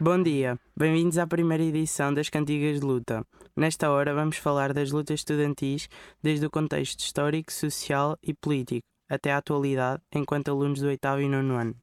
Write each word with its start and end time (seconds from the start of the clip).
Bom 0.00 0.22
dia, 0.22 0.56
bem-vindos 0.76 1.18
à 1.18 1.26
primeira 1.26 1.64
edição 1.64 2.14
das 2.14 2.28
Cantigas 2.28 2.78
de 2.78 2.86
Luta. 2.86 3.26
Nesta 3.56 3.90
hora 3.90 4.14
vamos 4.14 4.36
falar 4.36 4.72
das 4.72 4.92
lutas 4.92 5.18
estudantis 5.18 5.88
desde 6.22 6.46
o 6.46 6.50
contexto 6.50 7.00
histórico, 7.00 7.52
social 7.52 8.16
e 8.22 8.32
político 8.32 8.86
até 9.08 9.32
à 9.32 9.38
atualidade, 9.38 10.00
enquanto 10.14 10.52
alunos 10.52 10.80
do 10.80 10.86
oitavo 10.86 11.20
e 11.20 11.28
nono 11.28 11.56
ano. 11.56 11.74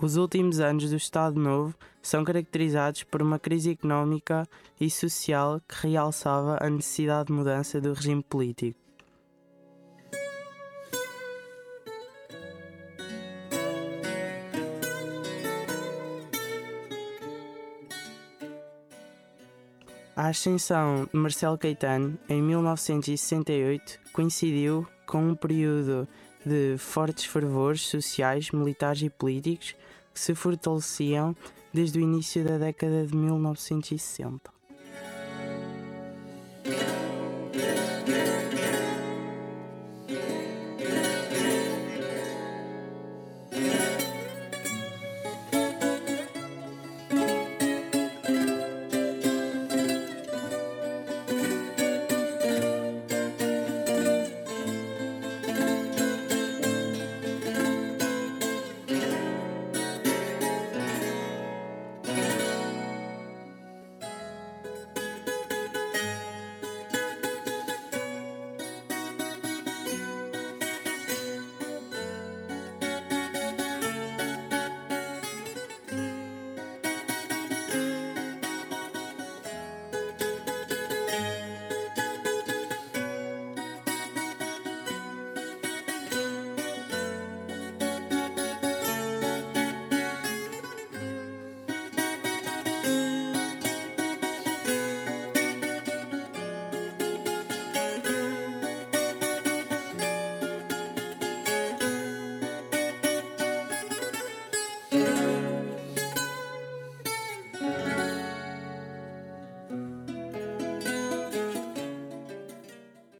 Os 0.00 0.16
últimos 0.16 0.60
anos 0.60 0.90
do 0.90 0.96
Estado 0.96 1.40
Novo 1.40 1.74
são 2.00 2.22
caracterizados 2.22 3.02
por 3.02 3.20
uma 3.20 3.36
crise 3.36 3.72
económica 3.72 4.46
e 4.80 4.88
social 4.88 5.60
que 5.66 5.88
realçava 5.88 6.56
a 6.60 6.70
necessidade 6.70 7.26
de 7.26 7.32
mudança 7.32 7.80
do 7.80 7.92
regime 7.92 8.22
político. 8.22 8.78
A 20.14 20.28
ascensão 20.28 21.08
de 21.12 21.18
Marcelo 21.18 21.58
Caetano 21.58 22.16
em 22.28 22.40
1968 22.40 23.98
coincidiu 24.12 24.86
com 25.04 25.30
um 25.30 25.34
período 25.34 26.06
de 26.46 26.76
fortes 26.78 27.24
fervores 27.24 27.82
sociais, 27.82 28.52
militares 28.52 29.02
e 29.02 29.10
políticos 29.10 29.74
se 30.18 30.34
fortaleciam 30.34 31.34
desde 31.72 31.98
o 31.98 32.02
início 32.02 32.44
da 32.44 32.58
década 32.58 33.06
de 33.06 33.16
1960. 33.16 34.57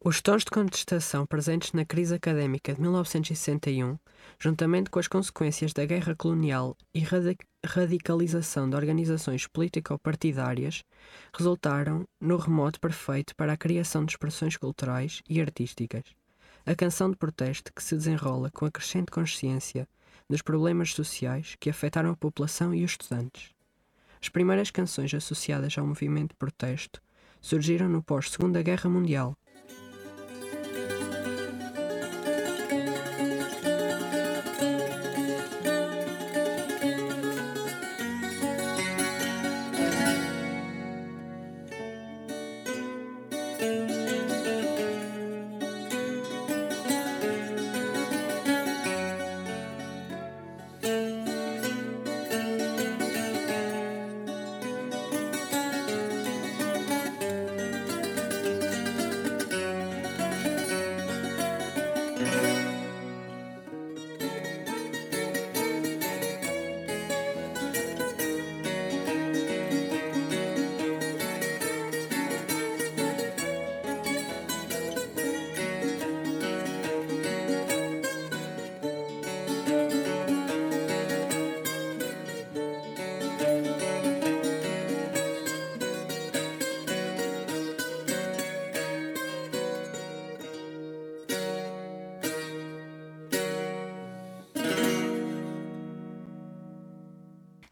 Os 0.09 0.23
tons 0.23 0.43
de 0.43 0.51
contestação 0.51 1.27
presentes 1.27 1.75
na 1.75 1.85
crise 1.85 2.15
académica 2.15 2.73
de 2.73 2.81
1961, 2.81 3.99
juntamente 4.39 4.89
com 4.89 4.99
as 4.99 5.07
consequências 5.07 5.75
da 5.75 5.85
guerra 5.85 6.17
colonial 6.17 6.75
e 6.95 7.05
radicalização 7.63 8.71
de 8.71 8.75
organizações 8.75 9.47
político-partidárias, 9.47 10.83
resultaram 11.37 12.07
no 12.19 12.39
remoto 12.39 12.81
perfeito 12.81 13.37
para 13.37 13.53
a 13.53 13.57
criação 13.59 14.03
de 14.03 14.13
expressões 14.13 14.57
culturais 14.57 15.21
e 15.29 15.43
artísticas. 15.43 16.05
A 16.65 16.75
canção 16.75 17.11
de 17.11 17.17
protesto 17.19 17.71
que 17.75 17.83
se 17.83 17.95
desenrola 17.95 18.51
com 18.51 18.65
a 18.65 18.71
crescente 18.71 19.11
consciência 19.11 19.87
dos 20.27 20.41
problemas 20.41 20.95
sociais 20.95 21.55
que 21.61 21.69
afetaram 21.69 22.13
a 22.13 22.17
população 22.17 22.75
e 22.75 22.83
os 22.83 22.93
estudantes. 22.93 23.51
As 24.23 24.31
primeiras 24.31 24.71
canções 24.71 25.13
associadas 25.13 25.77
ao 25.77 25.87
movimento 25.87 26.31
de 26.31 26.37
protesto 26.37 26.99
surgiram 27.43 27.91
no 27.91 28.03
pós-Segunda 28.03 28.63
Guerra 28.63 28.89
Mundial 28.89 29.37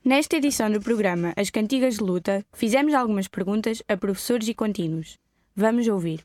Nesta 0.07 0.37
edição 0.37 0.71
do 0.71 0.81
programa 0.81 1.33
As 1.37 1.51
Cantigas 1.51 1.97
de 1.97 2.05
Luta, 2.05 2.47
fizemos 2.53 2.95
algumas 2.95 3.27
perguntas 3.27 3.83
a 3.89 3.97
professores 3.97 4.47
e 4.47 4.55
contínuos. 4.55 5.19
Vamos 5.57 5.89
ouvir. 5.89 6.25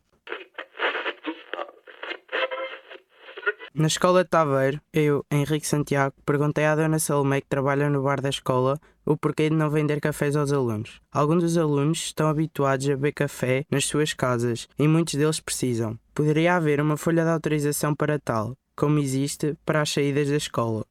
Na 3.73 3.87
escola 3.87 4.23
de 4.23 4.29
Taveiro, 4.29 4.79
eu, 4.93 5.25
Henrique 5.31 5.65
Santiago, 5.65 6.13
perguntei 6.23 6.63
à 6.65 6.75
dona 6.75 6.99
Salomé 6.99 7.41
que 7.41 7.47
trabalha 7.47 7.89
no 7.89 8.03
bar 8.03 8.21
da 8.21 8.29
escola 8.29 8.79
o 9.03 9.17
porquê 9.17 9.49
de 9.49 9.55
não 9.55 9.71
vender 9.71 9.99
cafés 9.99 10.35
aos 10.35 10.53
alunos. 10.53 11.01
Alguns 11.11 11.41
dos 11.41 11.57
alunos 11.57 12.03
estão 12.03 12.27
habituados 12.27 12.85
a 12.85 12.89
beber 12.89 13.13
café 13.13 13.65
nas 13.71 13.85
suas 13.85 14.13
casas 14.13 14.67
e 14.77 14.87
muitos 14.87 15.15
deles 15.15 15.39
precisam. 15.39 15.97
Poderia 16.13 16.55
haver 16.55 16.79
uma 16.79 16.97
folha 16.97 17.23
de 17.23 17.31
autorização 17.31 17.95
para 17.95 18.19
tal, 18.19 18.55
como 18.75 18.99
existe 18.99 19.57
para 19.65 19.81
as 19.81 19.89
saídas 19.89 20.29
da 20.29 20.37
escola. 20.37 20.85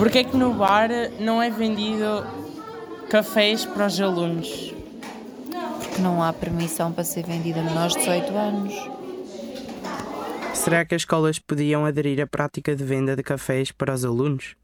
Porquê 0.00 0.20
é 0.20 0.24
que 0.24 0.34
no 0.34 0.54
bar 0.54 0.88
não 1.20 1.42
é 1.42 1.50
vendido 1.50 2.26
cafés 3.10 3.66
para 3.66 3.84
os 3.84 4.00
alunos? 4.00 4.72
Porque 5.78 6.00
não 6.00 6.22
há 6.22 6.32
permissão 6.32 6.90
para 6.90 7.04
ser 7.04 7.26
vendida 7.26 7.60
a 7.60 7.62
menores 7.62 7.92
de 7.92 7.98
18 7.98 8.34
anos. 8.34 8.74
Será 10.54 10.86
que 10.86 10.94
as 10.94 11.02
escolas 11.02 11.38
podiam 11.38 11.84
aderir 11.84 12.18
à 12.18 12.26
prática 12.26 12.74
de 12.74 12.82
venda 12.82 13.14
de 13.14 13.22
cafés 13.22 13.72
para 13.72 13.92
os 13.92 14.02
alunos? 14.02 14.56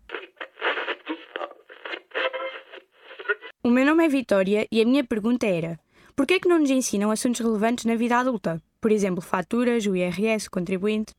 O 3.62 3.68
meu 3.68 3.84
nome 3.84 4.06
é 4.06 4.08
Vitória 4.08 4.66
e 4.72 4.80
a 4.80 4.86
minha 4.86 5.04
pergunta 5.04 5.46
era: 5.46 5.78
por 6.16 6.26
que 6.26 6.32
é 6.32 6.40
que 6.40 6.48
não 6.48 6.60
nos 6.60 6.70
ensinam 6.70 7.10
assuntos 7.10 7.42
relevantes 7.42 7.84
na 7.84 7.94
vida 7.94 8.16
adulta? 8.16 8.58
Por 8.80 8.90
exemplo, 8.90 9.20
faturas, 9.20 9.84
o 9.84 9.94
IRS, 9.94 10.48
o 10.48 10.50
contribuinte? 10.50 11.12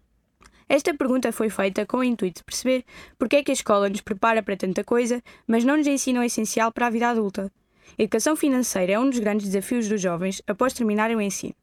Esta 0.70 0.94
pergunta 0.94 1.32
foi 1.32 1.50
feita 1.50 1.86
com 1.86 1.98
o 1.98 2.04
intuito 2.04 2.40
de 2.40 2.44
perceber 2.44 2.84
porque 3.18 3.38
é 3.38 3.44
que 3.44 3.52
a 3.52 3.54
escola 3.54 3.88
nos 3.88 4.02
prepara 4.02 4.44
para 4.44 4.58
tanta 4.58 4.84
coisa, 4.84 5.24
mas 5.48 5.64
não 5.64 5.78
nos 5.78 5.88
ensina 5.88 6.20
o 6.20 6.24
essencial 6.24 6.74
para 6.74 6.88
a 6.88 6.90
vida 6.90 7.08
adulta. 7.08 7.50
A 7.98 8.04
educação 8.04 8.36
financeira 8.36 8.94
é 8.94 9.00
um 9.00 9.10
dos 9.10 9.20
grandes 9.20 9.48
desafios 9.48 9.88
dos 9.88 10.02
jovens 10.02 10.42
após 10.46 10.74
terminarem 10.74 11.16
o 11.16 11.22
ensino, 11.22 11.56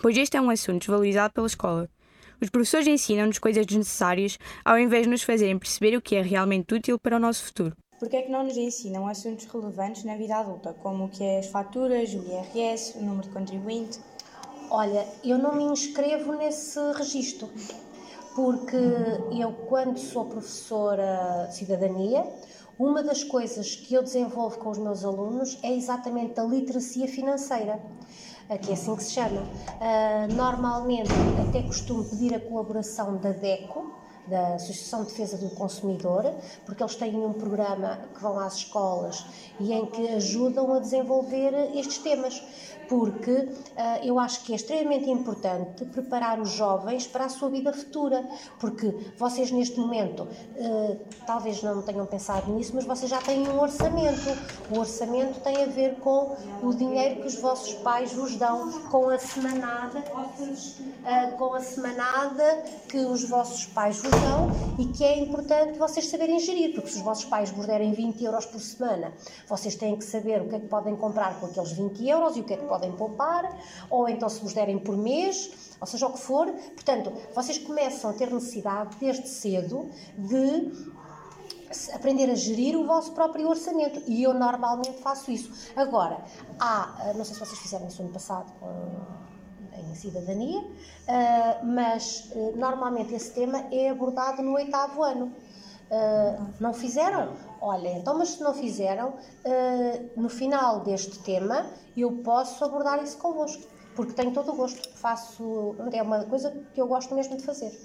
pois 0.00 0.16
este 0.16 0.36
é 0.36 0.40
um 0.40 0.50
assunto 0.50 0.78
desvalorizado 0.78 1.34
pela 1.34 1.48
escola. 1.48 1.90
Os 2.40 2.48
professores 2.48 2.86
ensinam-nos 2.86 3.40
coisas 3.40 3.66
desnecessárias 3.66 4.38
ao 4.64 4.78
invés 4.78 5.02
de 5.02 5.10
nos 5.10 5.22
fazerem 5.24 5.58
perceber 5.58 5.96
o 5.96 6.00
que 6.02 6.14
é 6.14 6.22
realmente 6.22 6.74
útil 6.74 6.96
para 6.96 7.16
o 7.16 7.20
nosso 7.20 7.44
futuro. 7.44 7.76
Por 7.98 8.08
que 8.08 8.16
é 8.16 8.22
que 8.22 8.30
não 8.30 8.44
nos 8.44 8.56
ensinam 8.56 9.08
assuntos 9.08 9.46
relevantes 9.46 10.04
na 10.04 10.16
vida 10.16 10.36
adulta, 10.36 10.72
como 10.74 11.04
o 11.04 11.08
que 11.08 11.24
é 11.24 11.38
as 11.38 11.46
faturas, 11.46 12.12
o 12.14 12.22
IRS, 12.22 12.98
o 12.98 13.02
número 13.02 13.28
de 13.28 13.34
contribuinte? 13.34 13.98
Olha, 14.70 15.06
eu 15.24 15.38
não 15.38 15.54
me 15.54 15.64
inscrevo 15.64 16.34
nesse 16.34 16.78
registro, 16.96 17.48
porque 18.34 18.76
eu, 19.32 19.52
quando 19.68 19.98
sou 19.98 20.26
professora 20.26 21.46
de 21.48 21.56
cidadania, 21.56 22.24
uma 22.78 23.02
das 23.02 23.22
coisas 23.22 23.76
que 23.76 23.94
eu 23.94 24.02
desenvolvo 24.02 24.58
com 24.58 24.70
os 24.70 24.78
meus 24.78 25.04
alunos 25.04 25.58
é 25.62 25.72
exatamente 25.72 26.38
a 26.40 26.44
literacia 26.44 27.06
financeira 27.06 27.80
que 28.60 28.70
é 28.70 28.74
assim 28.74 28.94
que 28.94 29.02
se 29.02 29.12
chama. 29.12 29.40
Uh, 29.40 30.34
normalmente, 30.34 31.10
até 31.48 31.62
costumo 31.62 32.04
pedir 32.04 32.34
a 32.34 32.40
colaboração 32.40 33.16
da 33.16 33.30
DECO, 33.30 33.94
da 34.26 34.54
Associação 34.54 35.04
de 35.04 35.10
Defesa 35.10 35.36
do 35.36 35.50
Consumidor, 35.50 36.34
porque 36.64 36.82
eles 36.82 36.96
têm 36.96 37.16
um 37.16 37.32
programa 37.32 38.00
que 38.14 38.22
vão 38.22 38.38
às 38.38 38.54
escolas 38.54 39.24
e 39.60 39.72
em 39.72 39.86
que 39.86 40.08
ajudam 40.08 40.74
a 40.74 40.78
desenvolver 40.78 41.52
estes 41.74 41.98
temas 41.98 42.42
porque 42.88 43.30
uh, 43.30 43.50
eu 44.02 44.18
acho 44.18 44.42
que 44.44 44.52
é 44.52 44.56
extremamente 44.56 45.10
importante 45.10 45.84
preparar 45.86 46.40
os 46.40 46.50
jovens 46.50 47.06
para 47.06 47.24
a 47.26 47.28
sua 47.28 47.48
vida 47.48 47.72
futura, 47.72 48.24
porque 48.58 48.94
vocês 49.16 49.50
neste 49.50 49.78
momento 49.78 50.24
uh, 50.24 51.00
talvez 51.26 51.62
não 51.62 51.82
tenham 51.82 52.06
pensado 52.06 52.52
nisso, 52.52 52.72
mas 52.74 52.84
vocês 52.84 53.10
já 53.10 53.18
têm 53.18 53.48
um 53.48 53.60
orçamento. 53.60 54.04
O 54.70 54.78
orçamento 54.78 55.40
tem 55.40 55.62
a 55.62 55.66
ver 55.66 55.96
com 55.96 56.36
o 56.62 56.74
dinheiro 56.74 57.20
que 57.20 57.26
os 57.26 57.36
vossos 57.36 57.74
pais 57.74 58.12
vos 58.12 58.36
dão, 58.36 58.70
com 58.90 59.08
a 59.08 59.18
semanada, 59.18 60.00
uh, 60.00 61.36
com 61.36 61.54
a 61.54 61.60
semanada 61.60 62.62
que 62.88 62.98
os 62.98 63.28
vossos 63.28 63.66
pais 63.66 64.00
vos 64.00 64.13
dão 64.20 64.50
e 64.78 64.86
que 64.86 65.04
é 65.04 65.18
importante 65.18 65.78
vocês 65.78 66.08
saberem 66.08 66.38
gerir, 66.38 66.74
porque 66.74 66.90
se 66.90 66.96
os 66.96 67.02
vossos 67.02 67.24
pais 67.24 67.50
vos 67.50 67.66
derem 67.66 67.92
20 67.92 68.24
euros 68.24 68.46
por 68.46 68.60
semana, 68.60 69.12
vocês 69.48 69.74
têm 69.76 69.96
que 69.96 70.04
saber 70.04 70.42
o 70.42 70.48
que 70.48 70.56
é 70.56 70.60
que 70.60 70.66
podem 70.66 70.96
comprar 70.96 71.38
com 71.38 71.46
aqueles 71.46 71.72
20 71.72 72.08
euros 72.08 72.36
e 72.36 72.40
o 72.40 72.44
que 72.44 72.54
é 72.54 72.56
que 72.56 72.66
podem 72.66 72.92
poupar, 72.92 73.56
ou 73.90 74.08
então 74.08 74.28
se 74.28 74.40
vos 74.40 74.52
derem 74.52 74.78
por 74.78 74.96
mês, 74.96 75.76
ou 75.80 75.86
seja 75.86 76.06
o 76.06 76.12
que 76.12 76.18
for. 76.18 76.46
Portanto, 76.46 77.12
vocês 77.34 77.58
começam 77.58 78.10
a 78.10 78.12
ter 78.12 78.32
necessidade 78.32 78.96
desde 78.98 79.28
cedo 79.28 79.90
de 80.16 80.72
aprender 81.92 82.30
a 82.30 82.34
gerir 82.34 82.76
o 82.76 82.86
vosso 82.86 83.12
próprio 83.12 83.48
orçamento 83.48 84.02
e 84.06 84.22
eu 84.22 84.32
normalmente 84.32 85.00
faço 85.00 85.30
isso. 85.30 85.50
Agora, 85.74 86.24
há, 86.58 87.12
não 87.16 87.24
sei 87.24 87.34
se 87.34 87.40
vocês 87.40 87.58
fizeram 87.58 87.86
isso 87.88 88.02
ano 88.02 88.12
passado 88.12 88.52
com 88.60 89.23
em 89.78 89.94
cidadania, 89.94 90.62
mas 91.62 92.30
normalmente 92.56 93.14
esse 93.14 93.32
tema 93.32 93.66
é 93.72 93.90
abordado 93.90 94.42
no 94.42 94.54
oitavo 94.54 95.02
ano. 95.02 95.32
Uh, 95.84 96.46
não 96.58 96.72
fizeram? 96.72 97.34
Olha, 97.60 97.90
então, 97.90 98.16
mas 98.16 98.30
se 98.30 98.42
não 98.42 98.54
fizeram, 98.54 99.10
uh, 99.10 100.20
no 100.20 100.28
final 100.28 100.80
deste 100.80 101.18
tema 101.18 101.66
eu 101.96 102.10
posso 102.22 102.64
abordar 102.64 103.02
isso 103.02 103.18
convosco, 103.18 103.62
porque 103.94 104.12
tenho 104.14 104.32
todo 104.32 104.52
o 104.52 104.56
gosto. 104.56 104.88
Faço, 104.96 105.76
é 105.92 106.02
uma 106.02 106.24
coisa 106.24 106.50
que 106.72 106.80
eu 106.80 106.86
gosto 106.86 107.14
mesmo 107.14 107.36
de 107.36 107.44
fazer. 107.44 107.78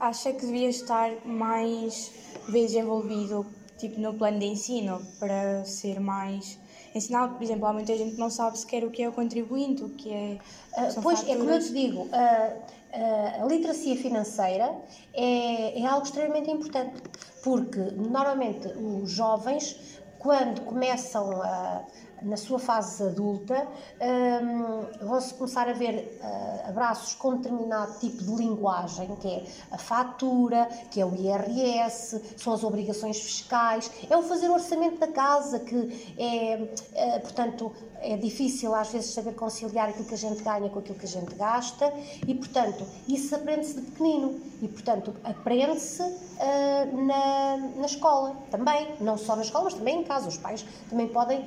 Acha 0.00 0.32
que 0.32 0.44
devia 0.44 0.68
estar 0.68 1.24
mais 1.24 2.12
vezes 2.48 2.76
envolvido, 2.76 3.46
tipo, 3.78 4.00
no 4.00 4.14
plano 4.14 4.40
de 4.40 4.46
ensino, 4.46 5.00
para 5.18 5.64
ser 5.64 6.00
mais 6.00 6.58
ensinado? 6.94 7.34
Por 7.34 7.42
exemplo, 7.42 7.66
há 7.66 7.72
muita 7.72 7.96
gente 7.96 8.14
que 8.14 8.20
não 8.20 8.30
sabe 8.30 8.58
sequer 8.58 8.84
o 8.84 8.90
que 8.90 9.02
é 9.02 9.08
o 9.08 9.12
contribuinte, 9.12 9.82
o 9.82 9.90
que 9.90 10.12
é. 10.12 10.38
Uh, 10.72 11.02
pois, 11.02 11.20
faturas. 11.20 11.28
é 11.28 11.36
como 11.36 11.50
eu 11.50 11.60
te 11.60 11.72
digo, 11.72 12.08
a 12.12 13.46
literacia 13.46 13.96
financeira 13.96 14.72
é, 15.12 15.80
é 15.80 15.86
algo 15.86 16.06
extremamente 16.06 16.50
importante, 16.50 17.02
porque 17.42 17.80
normalmente 17.80 18.68
os 18.68 19.10
jovens, 19.10 20.00
quando 20.18 20.60
começam 20.62 21.42
a 21.42 21.84
na 22.24 22.36
sua 22.36 22.58
fase 22.58 23.02
adulta, 23.02 23.66
um, 24.00 25.06
vão-se 25.06 25.34
começar 25.34 25.68
a 25.68 25.72
ver 25.72 26.18
uh, 26.20 26.68
abraços 26.68 27.14
com 27.14 27.36
determinado 27.36 27.98
tipo 27.98 28.22
de 28.24 28.34
linguagem, 28.34 29.14
que 29.16 29.28
é 29.28 29.44
a 29.70 29.78
fatura, 29.78 30.68
que 30.90 31.00
é 31.00 31.06
o 31.06 31.14
IRS, 31.14 32.20
são 32.36 32.52
as 32.52 32.64
obrigações 32.64 33.20
fiscais, 33.20 33.90
é 34.08 34.16
o 34.16 34.22
fazer 34.22 34.48
o 34.48 34.54
orçamento 34.54 34.98
da 34.98 35.08
casa, 35.08 35.60
que 35.60 36.14
é, 36.18 37.16
uh, 37.16 37.20
portanto, 37.20 37.72
é 38.00 38.16
difícil 38.16 38.74
às 38.74 38.90
vezes 38.90 39.12
saber 39.12 39.34
conciliar 39.34 39.88
aquilo 39.88 40.04
que 40.04 40.14
a 40.14 40.18
gente 40.18 40.42
ganha 40.42 40.68
com 40.68 40.78
aquilo 40.78 40.98
que 40.98 41.06
a 41.06 41.08
gente 41.08 41.34
gasta 41.34 41.92
e, 42.26 42.34
portanto, 42.34 42.86
isso 43.08 43.34
aprende-se 43.34 43.80
de 43.80 43.82
pequenino 43.82 44.40
e, 44.60 44.68
portanto, 44.68 45.14
aprende-se 45.24 46.02
uh, 46.02 47.06
na, 47.06 47.56
na 47.76 47.86
escola 47.86 48.36
também, 48.50 48.94
não 49.00 49.16
só 49.16 49.34
na 49.36 49.42
escola, 49.42 49.64
mas 49.64 49.74
também 49.74 50.00
em 50.00 50.04
casa. 50.04 50.28
Os 50.28 50.36
pais 50.36 50.64
também 50.88 51.08
podem 51.08 51.44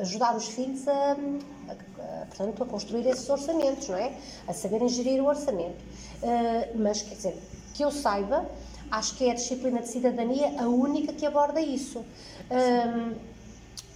ajudar 0.00 0.36
os 0.36 0.48
filhos 0.48 0.86
a, 0.88 0.92
a, 0.92 1.72
a, 1.72 2.26
portanto, 2.26 2.62
a 2.62 2.66
construir 2.66 3.06
esses 3.06 3.28
orçamentos, 3.28 3.88
não 3.88 3.96
é? 3.96 4.12
A 4.46 4.52
saberem 4.52 4.88
gerir 4.88 5.22
o 5.22 5.26
orçamento. 5.26 5.82
Uh, 6.22 6.78
mas, 6.78 7.02
quer 7.02 7.14
dizer, 7.14 7.42
que 7.74 7.84
eu 7.84 7.90
saiba, 7.90 8.46
acho 8.90 9.16
que 9.16 9.24
é 9.24 9.30
a 9.30 9.34
disciplina 9.34 9.80
de 9.80 9.88
cidadania 9.88 10.60
a 10.60 10.68
única 10.68 11.12
que 11.12 11.24
aborda 11.24 11.60
isso 11.60 12.04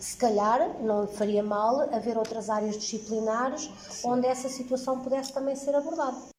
se 0.05 0.19
calhar 0.19 0.83
não 0.83 1.07
faria 1.07 1.43
mal 1.43 1.81
haver 1.81 2.19
outras 2.19 2.51
áreas 2.51 2.77
disciplinares 2.77 3.71
Sim. 3.89 4.09
onde 4.11 4.27
essa 4.27 4.51
situação 4.51 5.01
pudesse 5.01 5.33
também 5.33 5.57
ser 5.57 5.75
abordada. 5.75 6.34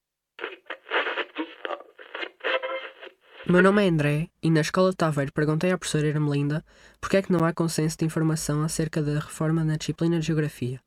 Meu 3.47 3.61
nome 3.61 3.85
é 3.85 3.89
André 3.89 4.29
e 4.41 4.49
na 4.49 4.61
Escola 4.61 4.89
de 4.89 4.95
Taveiro 4.95 5.31
perguntei 5.31 5.71
à 5.71 5.77
professora 5.77 6.07
Ermelinda 6.07 6.65
porque 6.99 7.17
é 7.17 7.21
que 7.21 7.31
não 7.31 7.45
há 7.45 7.53
consenso 7.53 7.95
de 7.97 8.05
informação 8.05 8.63
acerca 8.63 9.03
da 9.03 9.19
reforma 9.19 9.63
na 9.63 9.77
disciplina 9.77 10.19
de 10.19 10.25
Geografia. 10.25 10.81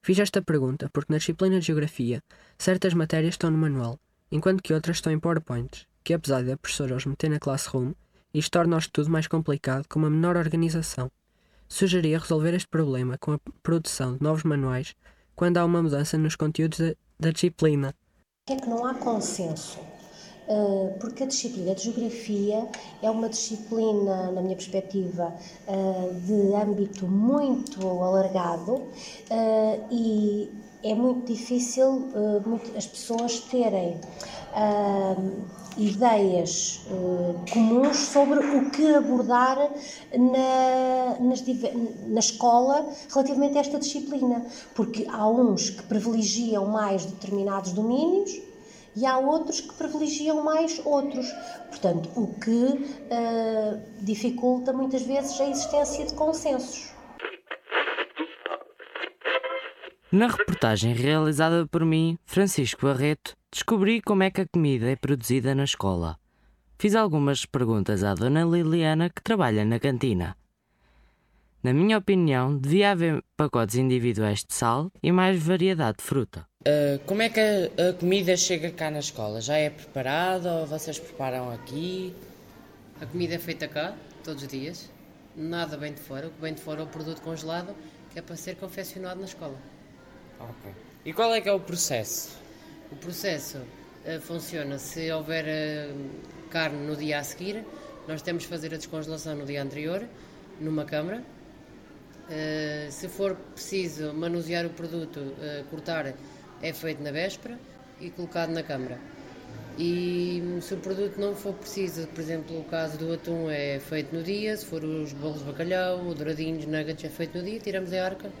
Fiz 0.00 0.18
esta 0.18 0.40
pergunta 0.40 0.88
porque 0.90 1.12
na 1.12 1.18
disciplina 1.18 1.60
de 1.60 1.66
Geografia 1.66 2.22
certas 2.58 2.94
matérias 2.94 3.34
estão 3.34 3.50
no 3.50 3.58
manual, 3.58 4.00
enquanto 4.32 4.62
que 4.62 4.72
outras 4.72 4.96
estão 4.96 5.12
em 5.12 5.18
PowerPoints, 5.18 5.86
que 6.02 6.14
apesar 6.14 6.42
de 6.42 6.52
a 6.52 6.56
professora 6.56 6.96
os 6.96 7.04
meter 7.04 7.28
na 7.28 7.38
Classroom, 7.38 7.92
isto 8.32 8.52
torna 8.52 8.76
o 8.76 8.78
estudo 8.78 9.10
mais 9.10 9.26
complicado 9.26 9.86
com 9.86 9.98
uma 9.98 10.08
menor 10.08 10.38
organização. 10.38 11.10
Sugeria 11.68 12.18
resolver 12.18 12.54
este 12.54 12.68
problema 12.68 13.18
com 13.18 13.32
a 13.32 13.40
produção 13.62 14.16
de 14.16 14.22
novos 14.22 14.44
manuais 14.44 14.94
quando 15.36 15.58
há 15.58 15.64
uma 15.64 15.82
mudança 15.82 16.16
nos 16.16 16.36
conteúdos 16.36 16.78
da, 16.78 16.94
da 17.20 17.30
disciplina. 17.30 17.94
É 18.48 18.56
que 18.56 18.66
não 18.66 18.86
há 18.86 18.94
consenso, 18.94 19.78
porque 20.98 21.24
a 21.24 21.26
disciplina 21.26 21.74
de 21.74 21.84
Geografia 21.84 22.66
é 23.02 23.10
uma 23.10 23.28
disciplina, 23.28 24.32
na 24.32 24.40
minha 24.40 24.56
perspectiva, 24.56 25.34
eh, 25.66 26.12
de 26.24 26.54
âmbito 26.54 27.06
muito 27.06 27.86
alargado 27.86 28.82
eh, 29.30 29.80
e 29.90 30.50
é 30.82 30.94
muito 30.94 31.26
difícil 31.26 32.08
as 32.76 32.86
pessoas 32.86 33.40
terem 33.40 34.00
ideias 35.76 36.80
comuns 37.52 37.96
sobre 37.96 38.38
o 38.38 38.70
que 38.70 38.94
abordar 38.94 39.70
na, 40.16 41.16
nas, 41.20 41.44
na 42.06 42.20
escola 42.20 42.88
relativamente 43.12 43.58
a 43.58 43.60
esta 43.60 43.78
disciplina, 43.78 44.46
porque 44.74 45.04
há 45.08 45.28
uns 45.28 45.70
que 45.70 45.82
privilegiam 45.82 46.66
mais 46.66 47.04
determinados 47.04 47.72
domínios 47.72 48.47
e 48.98 49.06
há 49.06 49.16
outros 49.16 49.60
que 49.60 49.72
privilegiam 49.74 50.42
mais 50.42 50.80
outros. 50.84 51.30
Portanto, 51.68 52.10
o 52.16 52.34
que 52.40 52.50
uh, 52.50 54.04
dificulta 54.04 54.72
muitas 54.72 55.02
vezes 55.02 55.40
a 55.40 55.48
existência 55.48 56.04
de 56.04 56.14
consensos. 56.14 56.92
Na 60.10 60.26
reportagem 60.26 60.94
realizada 60.94 61.66
por 61.66 61.84
mim, 61.84 62.18
Francisco 62.24 62.86
Barreto, 62.86 63.36
descobri 63.52 64.00
como 64.00 64.24
é 64.24 64.30
que 64.30 64.40
a 64.40 64.48
comida 64.48 64.90
é 64.90 64.96
produzida 64.96 65.54
na 65.54 65.64
escola. 65.64 66.18
Fiz 66.76 66.96
algumas 66.96 67.44
perguntas 67.44 68.02
à 68.02 68.14
Dona 68.14 68.42
Liliana, 68.42 69.10
que 69.10 69.22
trabalha 69.22 69.64
na 69.64 69.78
cantina. 69.78 70.36
Na 71.62 71.72
minha 71.72 71.98
opinião, 71.98 72.56
devia 72.56 72.92
haver 72.92 73.22
pacotes 73.36 73.76
individuais 73.76 74.44
de 74.44 74.54
sal 74.54 74.90
e 75.02 75.12
mais 75.12 75.40
variedade 75.40 75.98
de 75.98 76.04
fruta. 76.04 76.47
Uh, 76.66 76.98
como 77.06 77.22
é 77.22 77.28
que 77.28 77.38
a, 77.38 77.90
a, 77.90 77.92
comida 77.92 78.36
chega 78.36 78.72
cá 78.72 78.90
na 78.90 78.98
escola? 78.98 79.40
Já 79.40 79.56
é 79.56 79.70
preparada 79.70 80.52
ou 80.54 80.66
vocês 80.66 80.98
preparam 80.98 81.52
aqui? 81.52 82.12
A 83.00 83.06
comida 83.06 83.36
é 83.36 83.38
feita 83.38 83.68
cá, 83.68 83.96
todos 84.24 84.42
os 84.42 84.48
dias. 84.48 84.90
Nada 85.36 85.76
bem 85.76 85.92
de 85.92 86.00
fora. 86.00 86.26
O 86.26 86.30
que 86.32 86.40
vem 86.40 86.52
de 86.52 86.60
fora 86.60 86.80
é 86.80 86.82
o 86.82 86.88
produto 86.88 87.22
congelado, 87.22 87.76
que 88.10 88.18
é 88.18 88.22
para 88.22 88.34
ser 88.34 88.56
confeccionado 88.56 89.20
na 89.20 89.26
escola. 89.26 89.56
Ok. 90.40 90.72
E 91.04 91.12
qual 91.12 91.32
é 91.32 91.40
que 91.40 91.48
é 91.48 91.52
o 91.52 91.60
processo? 91.60 92.36
O 92.90 92.96
processo 92.96 93.58
uh, 93.58 94.20
funciona 94.20 94.80
se 94.80 95.12
houver 95.12 95.44
uh, 95.44 96.48
carne 96.50 96.84
no 96.84 96.96
dia 96.96 97.20
a 97.20 97.22
seguir, 97.22 97.64
nós 98.08 98.20
temos 98.20 98.44
que 98.44 98.50
fazer 98.50 98.74
a 98.74 98.76
descongelação 98.76 99.36
no 99.36 99.46
dia 99.46 99.62
anterior, 99.62 100.02
numa 100.60 100.84
câmara. 100.84 101.22
Se 102.90 103.08
for 103.08 103.34
preciso 103.54 104.12
manusear 104.12 104.66
o 104.66 104.70
produto, 104.70 105.34
cortar, 105.70 106.14
é 106.62 106.72
feito 106.72 107.02
na 107.02 107.10
véspera 107.10 107.58
e 108.00 108.10
colocado 108.10 108.50
na 108.50 108.62
câmara. 108.62 108.98
E 109.78 110.42
se 110.60 110.74
o 110.74 110.78
produto 110.78 111.20
não 111.20 111.36
for 111.36 111.54
preciso, 111.54 112.08
por 112.08 112.20
exemplo, 112.20 112.58
o 112.58 112.64
caso 112.64 112.98
do 112.98 113.12
atum 113.12 113.48
é 113.48 113.78
feito 113.78 114.12
no 114.12 114.24
dia, 114.24 114.56
se 114.56 114.66
for 114.66 114.82
os 114.82 115.12
bolos 115.12 115.38
de 115.38 115.44
bacalhau, 115.44 116.04
o 116.04 116.14
douradinhos, 116.14 116.66
nuggets 116.66 117.04
é 117.04 117.08
feito 117.08 117.38
no 117.38 117.44
dia, 117.44 117.60
tiramos 117.60 117.92
a 117.92 118.04
arca 118.04 118.32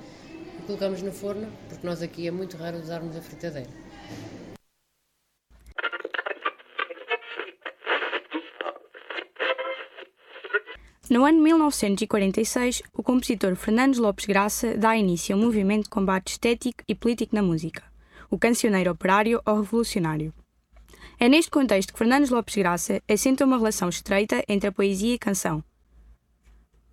e 0.58 0.62
colocamos 0.62 1.00
no 1.00 1.12
forno, 1.12 1.48
porque 1.68 1.86
nós 1.86 2.02
aqui 2.02 2.26
é 2.26 2.30
muito 2.32 2.56
raro 2.56 2.78
usarmos 2.78 3.16
a 3.16 3.20
fritadeira. 3.20 3.70
No 11.08 11.24
ano 11.24 11.40
1946, 11.40 12.82
o 12.92 13.02
compositor 13.02 13.56
Fernandes 13.56 13.98
Lopes 13.98 14.26
Graça 14.26 14.76
dá 14.76 14.94
início 14.94 15.34
ao 15.34 15.40
movimento 15.40 15.84
de 15.84 15.88
combate 15.88 16.32
estético 16.32 16.84
e 16.86 16.94
político 16.94 17.34
na 17.34 17.42
música, 17.42 17.82
o 18.30 18.38
cancioneiro 18.38 18.90
operário 18.90 19.40
ou 19.44 19.60
revolucionário. 19.60 20.32
É 21.18 21.28
neste 21.28 21.50
contexto 21.50 21.92
que 21.92 21.98
Fernandes 21.98 22.30
Lopes 22.30 22.54
Graça 22.54 23.02
assenta 23.08 23.44
uma 23.44 23.56
relação 23.56 23.88
estreita 23.88 24.44
entre 24.48 24.68
a 24.68 24.72
poesia 24.72 25.14
e 25.14 25.18
canção. 25.18 25.64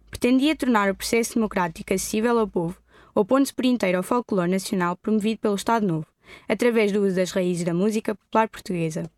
Pretendia 0.10 0.56
tornar 0.56 0.90
o 0.90 0.96
processo 0.96 1.36
democrático 1.36 1.94
acessível 1.94 2.40
ao 2.40 2.48
povo, 2.48 2.78
opondo-se 3.14 3.54
por 3.54 3.66
inteiro 3.66 3.98
ao 3.98 4.04
folclore 4.04 4.50
nacional 4.50 4.96
promovido 4.98 5.42
pelo 5.42 5.56
Estado 5.56 5.86
Novo, 5.86 6.08
através 6.50 6.92
do 6.92 7.06
uso 7.06 7.16
das 7.16 7.32
raízes 7.32 7.64
da 7.64 7.74
música 7.74 8.16
popular 8.16 8.50
portuguesa. 8.50 9.10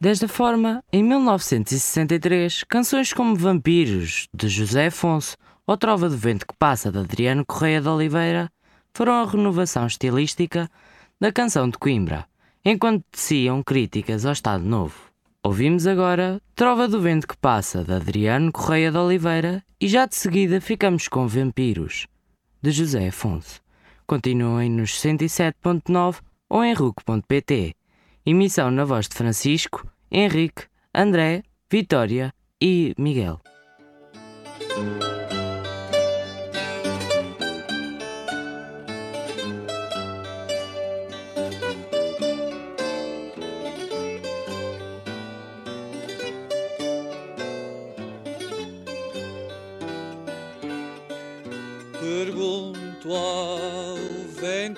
Desta 0.00 0.28
forma, 0.28 0.84
em 0.92 1.02
1963, 1.02 2.64
canções 2.64 3.12
como 3.12 3.36
Vampiros, 3.36 4.28
de 4.34 4.48
José 4.48 4.88
Afonso, 4.88 5.36
ou 5.66 5.76
Trova 5.76 6.10
do 6.10 6.16
Vento 6.16 6.46
que 6.46 6.54
Passa, 6.58 6.92
de 6.92 6.98
Adriano 6.98 7.46
Correia 7.46 7.80
de 7.80 7.88
Oliveira, 7.88 8.50
foram 8.92 9.14
a 9.14 9.24
renovação 9.24 9.86
estilística 9.86 10.70
da 11.20 11.32
canção 11.32 11.68
de 11.68 11.78
Coimbra 11.78 12.26
enquanto 12.64 13.04
teciam 13.10 13.62
críticas 13.62 14.24
ao 14.24 14.32
Estado 14.32 14.64
Novo. 14.64 14.94
Ouvimos 15.42 15.86
agora 15.86 16.40
Trova 16.54 16.88
do 16.88 17.00
Vento 17.00 17.28
que 17.28 17.36
Passa, 17.36 17.84
de 17.84 17.92
Adriano 17.92 18.50
Correia 18.50 18.90
de 18.90 18.96
Oliveira, 18.96 19.62
e 19.78 19.86
já 19.86 20.06
de 20.06 20.16
seguida 20.16 20.60
ficamos 20.60 21.06
com 21.06 21.28
Vampiros, 21.28 22.06
de 22.62 22.70
José 22.70 23.08
Afonso. 23.08 23.60
Continuem 24.06 24.70
nos 24.70 24.92
107.9 24.92 26.20
ou 26.48 26.64
em 26.64 26.72
RUC.pt. 26.72 27.74
Emissão 28.24 28.70
na 28.70 28.86
voz 28.86 29.06
de 29.06 29.14
Francisco, 29.14 29.86
Henrique, 30.10 30.64
André, 30.94 31.42
Vitória 31.70 32.32
e 32.58 32.94
Miguel. 32.96 33.40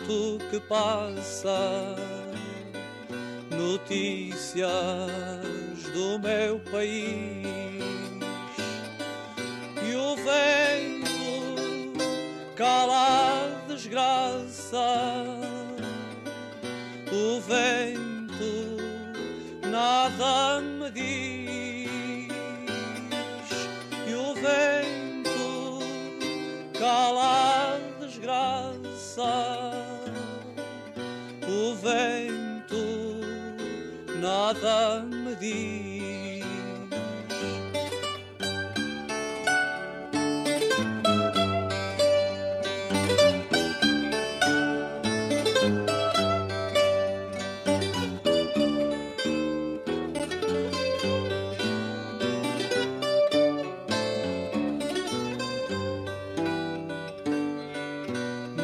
Que 0.06 0.60
passa, 0.60 1.96
notícias 3.50 4.70
do 5.92 6.18
meu 6.20 6.60
país 6.70 7.35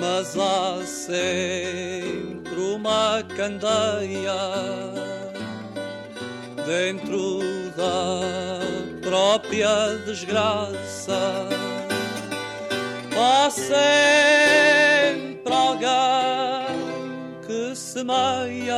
Mas 0.02 0.37
há 0.37 0.85
sempre 0.85 2.61
uma 2.61 3.23
candeia 3.37 4.35
dentro 6.66 7.38
da 7.76 8.18
própria 9.00 9.97
desgraça. 10.04 11.47
Há 13.16 13.49
sempre 13.49 15.54
alguém 15.54 17.38
que 17.47 17.76
semeia 17.76 18.75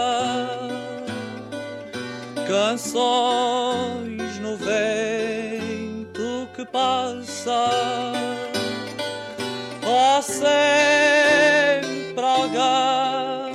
canções 2.47 4.39
no 4.41 4.59
vento 4.59 6.47
que 6.55 6.67
passa. 6.67 8.13
Há 10.17 10.23
sempre 10.23 10.45
alguém 12.25 13.55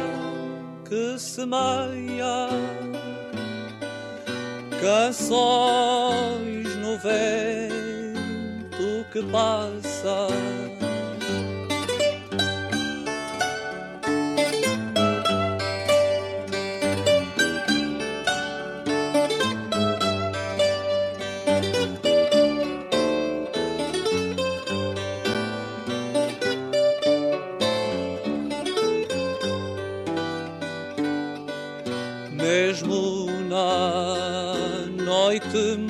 semeia 1.18 2.50
canções 4.82 6.68
no 6.76 6.98
vento 6.98 7.86
que 9.14 9.24
passa. 9.32 10.28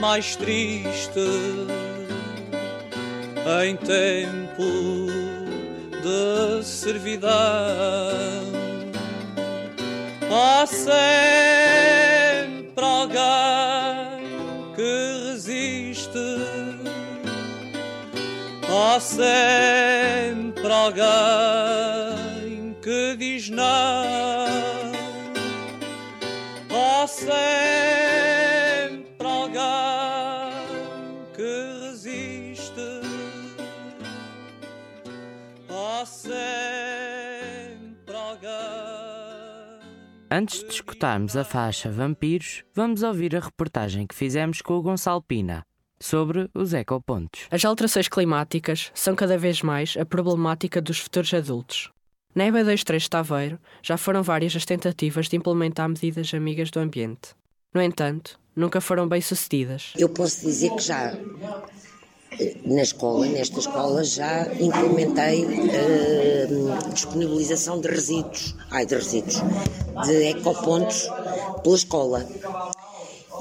Mais 0.10 0.36
triste 0.36 1.20
em 3.64 3.76
tempo 3.78 5.08
de 6.02 6.66
servidão. 6.66 7.30
Há 10.32 10.66
sempre 10.66 12.74
alguém 12.78 13.18
que 14.76 15.32
resiste, 15.32 16.10
há 18.68 19.00
sempre 19.00 20.72
alguém 20.72 22.76
que 22.82 23.16
diz 23.18 23.50
não, 23.50 24.69
há 27.02 27.08
sempre 27.08 28.90
Antes 40.32 40.64
de 40.64 40.70
escutarmos 40.70 41.36
a 41.36 41.44
faixa 41.44 41.90
Vampiros, 41.90 42.64
vamos 42.76 43.02
ouvir 43.02 43.36
a 43.36 43.40
reportagem 43.40 44.06
que 44.06 44.14
fizemos 44.14 44.62
com 44.62 44.76
o 44.76 44.82
Gonçalo 44.82 45.24
Pina 45.24 45.66
sobre 46.00 46.50
os 46.54 46.74
ecopontos. 46.74 47.48
As 47.50 47.66
alterações 47.66 48.08
climáticas 48.08 48.92
são 48.94 49.16
cada 49.16 49.38
vez 49.38 49.62
mais 49.64 49.98
a 49.98 50.06
problemática 50.06 50.80
dos 50.82 51.00
futuros 51.00 51.34
adultos. 51.34 51.92
Na 52.36 52.46
EBA 52.46 52.64
23 52.64 53.02
de 53.02 53.60
já 53.82 53.98
foram 53.98 54.22
várias 54.22 54.56
as 54.56 54.64
tentativas 54.64 55.28
de 55.28 55.36
implementar 55.36 55.90
medidas 55.90 56.32
amigas 56.34 56.70
do 56.70 56.80
ambiente. 56.80 57.36
No 57.74 57.82
entanto, 57.82 58.40
nunca 58.56 58.80
foram 58.80 59.08
bem 59.08 59.20
sucedidas. 59.20 59.94
Eu 59.98 60.10
posso 60.10 60.46
dizer 60.46 60.70
que 60.76 60.82
já 60.82 61.18
na 62.66 62.84
escola, 62.84 63.26
nesta 63.26 63.60
escola, 63.60 64.04
já 64.04 64.48
implementei 64.60 65.44
uh, 65.46 66.94
disponibilização 66.94 67.82
de 67.82 67.88
resíduos, 67.88 68.56
ai, 68.70 68.86
de 68.86 68.96
resíduos, 68.96 69.42
de 70.06 70.30
ecopontos 70.30 71.10
pela 71.64 71.76
escola. 71.76 72.26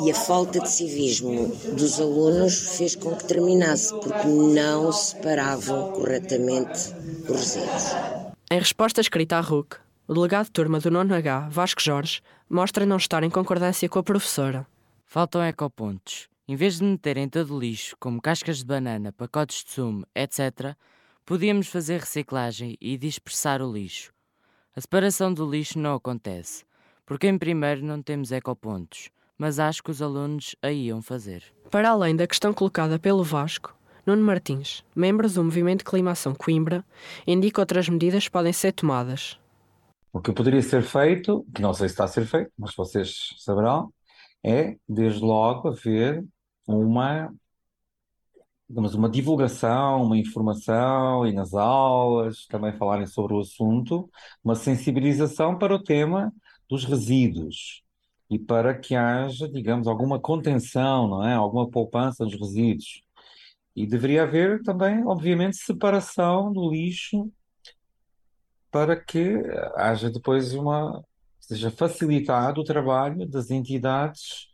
E 0.00 0.10
a 0.10 0.14
falta 0.14 0.60
de 0.60 0.70
civismo 0.70 1.48
dos 1.72 2.00
alunos 2.00 2.76
fez 2.76 2.94
com 2.94 3.14
que 3.14 3.24
terminasse, 3.24 3.92
porque 3.92 4.26
não 4.26 4.92
separavam 4.92 5.92
corretamente 5.92 6.94
os 7.28 7.36
resíduos. 7.36 8.17
Em 8.50 8.58
resposta 8.58 9.02
escrita 9.02 9.36
à 9.36 9.40
RUC, 9.42 9.76
o 10.06 10.14
delegado 10.14 10.46
de 10.46 10.52
turma 10.52 10.80
do 10.80 10.90
9H, 10.90 11.50
Vasco 11.50 11.82
Jorge, 11.82 12.22
mostra 12.48 12.86
não 12.86 12.96
estar 12.96 13.22
em 13.22 13.28
concordância 13.28 13.86
com 13.90 13.98
a 13.98 14.02
professora. 14.02 14.66
Faltam 15.04 15.44
ecopontos. 15.44 16.30
Em 16.48 16.56
vez 16.56 16.78
de 16.78 16.84
meterem 16.84 17.28
todo 17.28 17.54
o 17.54 17.60
lixo, 17.60 17.94
como 18.00 18.22
cascas 18.22 18.60
de 18.60 18.64
banana, 18.64 19.12
pacotes 19.12 19.62
de 19.62 19.72
sumo, 19.72 20.06
etc., 20.14 20.74
podíamos 21.26 21.68
fazer 21.68 22.00
reciclagem 22.00 22.74
e 22.80 22.96
dispersar 22.96 23.60
o 23.60 23.70
lixo. 23.70 24.14
A 24.74 24.80
separação 24.80 25.34
do 25.34 25.46
lixo 25.46 25.78
não 25.78 25.96
acontece, 25.96 26.64
porque 27.04 27.28
em 27.28 27.36
primeiro 27.36 27.84
não 27.84 28.00
temos 28.00 28.32
ecopontos, 28.32 29.10
mas 29.36 29.58
acho 29.58 29.82
que 29.82 29.90
os 29.90 30.00
alunos 30.00 30.56
a 30.62 30.72
iam 30.72 31.02
fazer. 31.02 31.44
Para 31.70 31.90
além 31.90 32.16
da 32.16 32.26
questão 32.26 32.54
colocada 32.54 32.98
pelo 32.98 33.22
Vasco, 33.22 33.77
Nuno 34.08 34.22
Martins, 34.22 34.82
membro 34.96 35.30
do 35.30 35.44
Movimento 35.44 35.84
Climação 35.84 36.34
Coimbra, 36.34 36.82
indica 37.26 37.60
outras 37.60 37.90
medidas 37.90 38.24
que 38.24 38.30
podem 38.30 38.54
ser 38.54 38.72
tomadas. 38.72 39.38
O 40.10 40.18
que 40.18 40.32
poderia 40.32 40.62
ser 40.62 40.82
feito, 40.82 41.44
que 41.54 41.60
não 41.60 41.74
sei 41.74 41.88
se 41.88 41.92
está 41.92 42.04
a 42.04 42.08
ser 42.08 42.24
feito, 42.24 42.50
mas 42.56 42.74
vocês 42.74 43.34
saberão, 43.36 43.92
é, 44.42 44.78
desde 44.88 45.20
logo, 45.20 45.68
haver 45.68 46.24
uma, 46.66 47.30
digamos, 48.66 48.94
uma 48.94 49.10
divulgação, 49.10 50.04
uma 50.04 50.16
informação 50.16 51.26
e 51.26 51.32
nas 51.32 51.52
aulas 51.52 52.46
também 52.46 52.72
falarem 52.72 53.06
sobre 53.06 53.34
o 53.34 53.40
assunto, 53.40 54.08
uma 54.42 54.54
sensibilização 54.54 55.58
para 55.58 55.74
o 55.74 55.82
tema 55.82 56.32
dos 56.66 56.86
resíduos 56.86 57.82
e 58.30 58.38
para 58.38 58.74
que 58.74 58.94
haja, 58.94 59.46
digamos, 59.46 59.86
alguma 59.86 60.18
contenção, 60.18 61.08
não 61.08 61.28
é? 61.28 61.34
Alguma 61.34 61.68
poupança 61.68 62.24
dos 62.24 62.40
resíduos. 62.40 63.02
E 63.78 63.86
deveria 63.86 64.24
haver 64.24 64.60
também, 64.64 65.06
obviamente, 65.06 65.56
separação 65.56 66.52
do 66.52 66.68
lixo 66.68 67.30
para 68.72 68.96
que 68.96 69.40
haja 69.76 70.10
depois 70.10 70.52
uma, 70.52 71.00
seja 71.38 71.70
facilitado 71.70 72.60
o 72.60 72.64
trabalho 72.64 73.24
das 73.24 73.52
entidades 73.52 74.48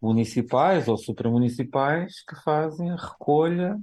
municipais 0.00 0.88
ou 0.88 0.96
supramunicipais 0.96 2.24
que 2.26 2.42
fazem 2.42 2.90
a 2.90 2.96
recolha 2.96 3.78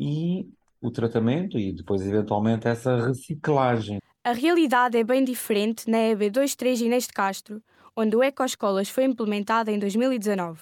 e 0.00 0.48
o 0.80 0.90
tratamento 0.90 1.58
e 1.58 1.70
depois 1.70 2.00
eventualmente 2.00 2.66
essa 2.66 2.96
reciclagem. 2.96 3.98
A 4.24 4.32
realidade 4.32 4.96
é 4.96 5.04
bem 5.04 5.22
diferente 5.22 5.90
na 5.90 5.98
EB 5.98 6.30
23 6.30 6.80
Inês 6.80 7.06
de 7.06 7.12
Castro, 7.12 7.62
onde 7.94 8.16
o 8.16 8.22
Ecoescolas 8.22 8.88
foi 8.88 9.04
implementado 9.04 9.70
em 9.70 9.78
2019. 9.78 10.58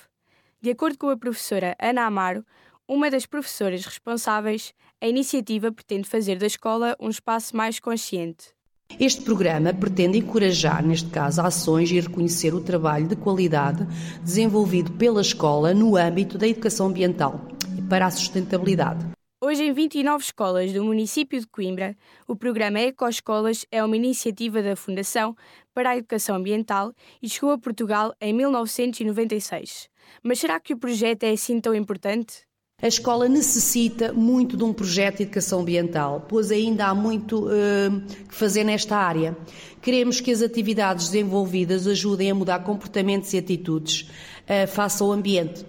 De 0.60 0.70
acordo 0.70 0.98
com 0.98 1.08
a 1.08 1.16
professora 1.16 1.76
Ana 1.80 2.06
Amaro, 2.06 2.44
uma 2.88 3.10
das 3.10 3.26
professoras 3.26 3.84
responsáveis, 3.84 4.72
a 5.00 5.08
iniciativa 5.08 5.72
pretende 5.72 6.08
fazer 6.08 6.38
da 6.38 6.46
escola 6.46 6.96
um 7.00 7.08
espaço 7.08 7.56
mais 7.56 7.80
consciente. 7.80 8.54
Este 9.00 9.22
programa 9.22 9.74
pretende 9.74 10.18
encorajar, 10.18 10.84
neste 10.86 11.10
caso, 11.10 11.42
ações 11.42 11.90
e 11.90 11.98
reconhecer 11.98 12.54
o 12.54 12.62
trabalho 12.62 13.08
de 13.08 13.16
qualidade 13.16 13.84
desenvolvido 14.22 14.92
pela 14.92 15.20
escola 15.20 15.74
no 15.74 15.96
âmbito 15.96 16.38
da 16.38 16.46
educação 16.46 16.86
ambiental 16.86 17.40
e 17.76 17.82
para 17.82 18.06
a 18.06 18.10
sustentabilidade. 18.10 19.04
Hoje, 19.38 19.64
em 19.64 19.72
29 19.72 20.24
escolas 20.24 20.72
do 20.72 20.82
município 20.82 21.38
de 21.38 21.46
Coimbra, 21.46 21.96
o 22.26 22.34
programa 22.34 22.80
Ecoescolas 22.80 23.66
é 23.70 23.84
uma 23.84 23.96
iniciativa 23.96 24.62
da 24.62 24.76
Fundação 24.76 25.36
para 25.74 25.90
a 25.90 25.96
Educação 25.98 26.36
Ambiental 26.36 26.94
e 27.20 27.28
chegou 27.28 27.50
a 27.50 27.58
Portugal 27.58 28.14
em 28.20 28.32
1996. 28.32 29.90
Mas 30.22 30.38
será 30.38 30.58
que 30.58 30.72
o 30.72 30.78
projeto 30.78 31.24
é 31.24 31.32
assim 31.32 31.60
tão 31.60 31.74
importante? 31.74 32.45
A 32.82 32.86
escola 32.86 33.26
necessita 33.26 34.12
muito 34.12 34.54
de 34.54 34.62
um 34.62 34.70
projeto 34.70 35.16
de 35.16 35.22
educação 35.22 35.60
ambiental, 35.60 36.26
pois 36.28 36.50
ainda 36.50 36.88
há 36.88 36.94
muito 36.94 37.46
uh, 37.46 38.00
que 38.28 38.34
fazer 38.34 38.64
nesta 38.64 38.94
área. 38.94 39.34
Queremos 39.80 40.20
que 40.20 40.30
as 40.30 40.42
atividades 40.42 41.06
desenvolvidas 41.06 41.86
ajudem 41.86 42.30
a 42.30 42.34
mudar 42.34 42.58
comportamentos 42.64 43.32
e 43.32 43.38
atitudes 43.38 44.10
uh, 44.42 44.68
face 44.68 45.02
ao 45.02 45.10
ambiente. 45.10 45.64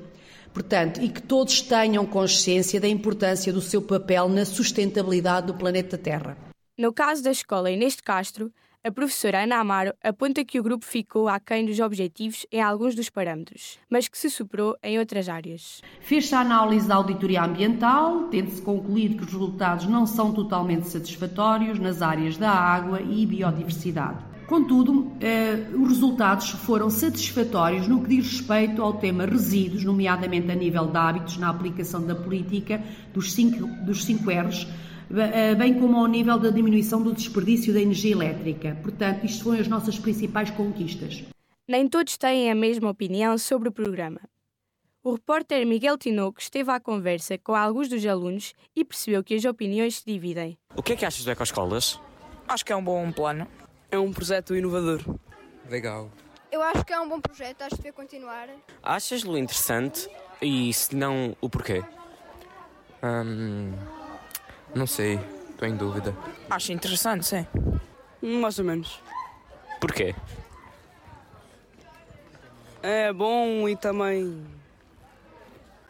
Portanto, 0.53 1.01
e 1.01 1.07
que 1.07 1.21
todos 1.21 1.61
tenham 1.61 2.05
consciência 2.05 2.77
da 2.77 2.89
importância 2.89 3.53
do 3.53 3.61
seu 3.61 3.81
papel 3.81 4.27
na 4.27 4.43
sustentabilidade 4.43 5.47
do 5.47 5.53
planeta 5.53 5.97
Terra. 5.97 6.37
No 6.77 6.91
caso 6.91 7.23
da 7.23 7.31
escola 7.31 7.71
Inês 7.71 7.95
de 7.95 8.03
Castro, 8.03 8.51
a 8.87 8.91
professora 8.91 9.43
Ana 9.43 9.57
Amaro 9.57 9.93
aponta 10.01 10.45
que 10.45 10.57
o 10.57 10.63
grupo 10.63 10.85
ficou 10.85 11.27
aquém 11.27 11.65
dos 11.65 11.77
objetivos 11.81 12.45
em 12.49 12.61
alguns 12.61 12.95
dos 12.95 13.09
parâmetros, 13.09 13.77
mas 13.89 14.07
que 14.07 14.17
se 14.17 14.29
superou 14.29 14.77
em 14.81 14.97
outras 14.97 15.27
áreas. 15.27 15.81
Fez-se 15.99 16.33
a 16.33 16.39
análise 16.39 16.87
da 16.87 16.95
auditoria 16.95 17.43
ambiental, 17.43 18.29
tendo-se 18.29 18.61
concluído 18.61 19.17
que 19.17 19.23
os 19.25 19.33
resultados 19.33 19.87
não 19.87 20.07
são 20.07 20.31
totalmente 20.31 20.87
satisfatórios 20.87 21.77
nas 21.79 22.01
áreas 22.01 22.37
da 22.37 22.49
água 22.49 23.01
e 23.01 23.25
biodiversidade. 23.25 24.23
Contudo, 24.47 25.11
eh, 25.19 25.65
os 25.73 25.89
resultados 25.89 26.51
foram 26.51 26.89
satisfatórios 26.89 27.89
no 27.89 28.01
que 28.01 28.07
diz 28.07 28.31
respeito 28.31 28.81
ao 28.81 28.93
tema 28.93 29.25
resíduos, 29.25 29.83
nomeadamente 29.83 30.49
a 30.49 30.55
nível 30.55 30.87
de 30.87 30.97
hábitos 30.97 31.37
na 31.37 31.49
aplicação 31.49 32.07
da 32.07 32.15
política 32.15 32.81
dos 33.13 33.33
5 33.33 33.67
dos 33.85 34.05
cinco 34.05 34.31
R's, 34.31 34.65
bem 35.57 35.79
como 35.79 35.97
ao 35.97 36.07
nível 36.07 36.37
da 36.37 36.49
diminuição 36.49 37.01
do 37.01 37.13
desperdício 37.13 37.73
da 37.73 37.81
energia 37.81 38.11
elétrica. 38.11 38.77
Portanto, 38.81 39.25
isto 39.25 39.43
foram 39.43 39.59
as 39.59 39.67
nossas 39.67 39.97
principais 39.97 40.49
conquistas. 40.49 41.23
Nem 41.67 41.87
todos 41.87 42.17
têm 42.17 42.49
a 42.49 42.55
mesma 42.55 42.89
opinião 42.89 43.37
sobre 43.37 43.69
o 43.69 43.71
programa. 43.71 44.21
O 45.03 45.13
repórter 45.13 45.65
Miguel 45.65 45.97
Tinoco 45.97 46.39
esteve 46.39 46.69
à 46.69 46.79
conversa 46.79 47.37
com 47.37 47.55
alguns 47.55 47.87
dos 47.87 48.05
alunos 48.05 48.53
e 48.75 48.83
percebeu 48.83 49.23
que 49.23 49.35
as 49.35 49.45
opiniões 49.45 49.97
se 49.97 50.05
dividem. 50.05 50.57
O 50.75 50.83
que 50.83 50.93
é 50.93 50.95
que 50.95 51.05
achas 51.05 51.23
do 51.23 51.31
Ecoescolas? 51.31 51.99
Acho 52.47 52.65
que 52.65 52.73
é 52.73 52.75
um 52.75 52.83
bom 52.83 53.09
plano. 53.11 53.47
É 53.89 53.97
um 53.97 54.11
projeto 54.11 54.55
inovador. 54.55 55.01
Legal. 55.69 56.11
Eu 56.51 56.61
acho 56.61 56.83
que 56.85 56.93
é 56.93 56.99
um 56.99 57.07
bom 57.07 57.19
projeto, 57.19 57.61
acho 57.61 57.71
que 57.71 57.77
devia 57.77 57.93
continuar. 57.93 58.49
Achas-lo 58.83 59.37
interessante? 59.37 60.09
E 60.41 60.73
se 60.73 60.95
não, 60.95 61.35
o 61.41 61.49
porquê? 61.49 61.83
Hum, 63.03 63.73
não 64.77 64.87
sei, 64.87 65.19
estou 65.49 65.67
em 65.67 65.75
dúvida. 65.75 66.15
Acho 66.49 66.71
interessante, 66.71 67.25
sim. 67.25 67.45
Mais 68.21 68.59
ou 68.59 68.65
menos. 68.65 69.01
Porquê? 69.81 70.15
É 72.81 73.11
bom 73.11 73.67
e 73.67 73.75
também 73.75 74.45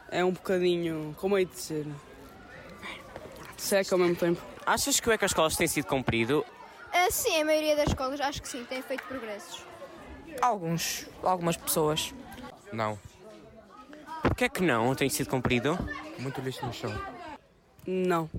é 0.09 0.23
um 0.23 0.31
bocadinho, 0.31 1.15
como 1.19 1.37
é 1.37 1.43
de 1.43 1.51
dizer, 1.51 1.85
seca 3.57 3.93
ao 3.93 3.99
mesmo 3.99 4.15
tempo. 4.15 4.41
Achas 4.65 4.99
que 4.99 5.09
o 5.09 5.11
Ecoescolas 5.11 5.55
tem 5.55 5.67
sido 5.67 5.85
cumprido? 5.85 6.45
Uh, 6.87 7.11
sim, 7.11 7.41
a 7.41 7.45
maioria 7.45 7.75
das 7.75 7.89
escolas 7.89 8.19
acho 8.21 8.41
que 8.41 8.47
sim, 8.47 8.63
tem 8.65 8.81
feito 8.81 9.03
progressos. 9.03 9.63
Alguns, 10.41 11.07
algumas 11.23 11.57
pessoas. 11.57 12.13
Não. 12.71 12.97
Porquê 14.21 14.45
é 14.45 14.49
que 14.49 14.61
não 14.61 14.95
tem 14.95 15.09
sido 15.09 15.29
cumprido? 15.29 15.77
Muito 16.19 16.41
lixo 16.41 16.65
no 16.65 16.73
chão. 16.73 16.91
Não. 17.85 18.29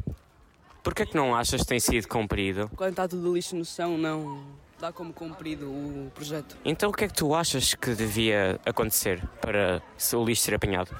Porquê 0.88 1.02
é 1.02 1.06
que 1.06 1.14
não 1.14 1.36
achas 1.36 1.60
que 1.60 1.66
tem 1.66 1.78
sido 1.78 2.08
cumprido? 2.08 2.70
Quando 2.74 2.92
está 2.92 3.06
tudo 3.06 3.34
lixo 3.34 3.54
no 3.54 3.62
chão, 3.62 3.98
não 3.98 4.42
dá 4.80 4.90
como 4.90 5.12
cumprido 5.12 5.66
o 5.66 6.10
projeto. 6.14 6.56
Então 6.64 6.88
o 6.88 6.92
que 6.94 7.04
é 7.04 7.08
que 7.08 7.12
tu 7.12 7.34
achas 7.34 7.74
que 7.74 7.94
devia 7.94 8.58
acontecer 8.64 9.22
para 9.38 9.82
o 10.14 10.24
lixo 10.24 10.44
ser 10.44 10.54
apanhado? 10.54 10.98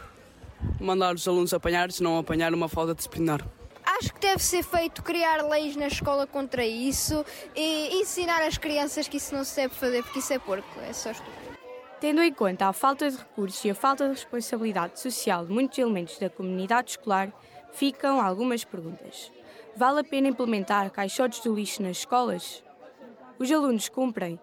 Mandar 0.79 1.15
os 1.15 1.27
alunos 1.27 1.55
apanhar, 1.55 1.91
se 1.91 2.03
não 2.03 2.19
apanhar 2.19 2.53
uma 2.53 2.69
falta 2.69 2.95
disciplinar. 2.95 3.43
Acho 3.83 4.13
que 4.13 4.21
deve 4.21 4.43
ser 4.43 4.63
feito 4.63 5.03
criar 5.03 5.43
leis 5.49 5.75
na 5.75 5.87
escola 5.87 6.27
contra 6.27 6.67
isso 6.67 7.25
e 7.57 7.99
ensinar 8.03 8.43
as 8.43 8.59
crianças 8.59 9.09
que 9.09 9.17
isso 9.17 9.35
não 9.35 9.43
se 9.43 9.57
deve 9.57 9.75
fazer 9.75 10.03
porque 10.03 10.19
isso 10.19 10.35
é 10.35 10.39
porco, 10.39 10.69
é 10.87 10.93
só 10.93 11.13
estúpido. 11.13 11.57
Tendo 11.99 12.21
em 12.21 12.31
conta 12.31 12.67
a 12.67 12.75
falta 12.75 13.11
de 13.11 13.17
recursos 13.17 13.65
e 13.65 13.71
a 13.71 13.75
falta 13.75 14.05
de 14.05 14.11
responsabilidade 14.11 15.01
social 15.01 15.47
de 15.47 15.51
muitos 15.51 15.79
elementos 15.79 16.19
da 16.19 16.29
comunidade 16.29 16.91
escolar, 16.91 17.33
ficam 17.73 18.21
algumas 18.21 18.63
perguntas. 18.65 19.33
Vale 19.79 20.01
a 20.01 20.05
pena 20.05 20.27
implementar 20.27 20.91
caixotes 20.91 21.39
do 21.39 21.55
lixo 21.55 21.85
nas 21.85 21.99
escolas? 21.99 22.65
Os 23.39 23.49
alunos 23.49 23.89
cumprem? 23.89 24.37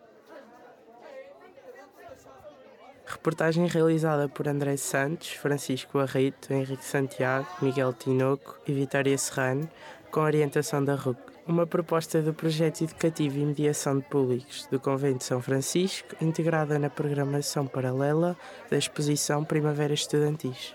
Reportagem 3.05 3.67
realizada 3.67 4.29
por 4.29 4.47
André 4.47 4.77
Santos, 4.77 5.31
Francisco 5.31 5.99
Arrito, 5.99 6.53
Henrique 6.53 6.85
Santiago, 6.85 7.49
Miguel 7.61 7.91
Tinoco 7.91 8.57
e 8.65 8.71
Vitória 8.71 9.17
Serrano, 9.17 9.69
com 10.09 10.21
orientação 10.21 10.81
da 10.81 10.95
RUC. 10.95 11.19
uma 11.45 11.67
proposta 11.67 12.21
do 12.21 12.33
projeto 12.33 12.85
educativo 12.85 13.37
e 13.37 13.45
mediação 13.45 13.99
de 13.99 14.05
públicos 14.05 14.65
do 14.71 14.79
Convento 14.79 15.17
de 15.17 15.25
São 15.25 15.41
Francisco, 15.41 16.15
integrada 16.21 16.79
na 16.79 16.89
programação 16.89 17.67
paralela 17.67 18.37
da 18.71 18.77
exposição 18.77 19.43
Primavera 19.43 19.93
Estudantis. 19.93 20.73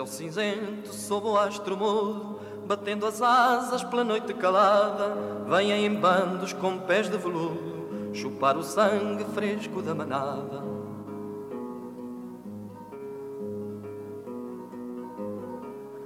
Céu 0.00 0.06
cinzento, 0.06 0.94
sob 0.94 1.26
o 1.26 1.36
astro 1.36 1.76
mudo, 1.76 2.40
batendo 2.66 3.04
as 3.04 3.20
asas 3.20 3.84
pela 3.84 4.02
noite 4.02 4.32
calada, 4.32 5.14
vêm 5.46 5.72
em 5.72 5.94
bandos 5.94 6.54
com 6.54 6.78
pés 6.78 7.10
de 7.10 7.18
veludo, 7.18 8.14
chupar 8.14 8.56
o 8.56 8.62
sangue 8.62 9.24
fresco 9.34 9.82
da 9.82 9.94
manada. 9.94 10.62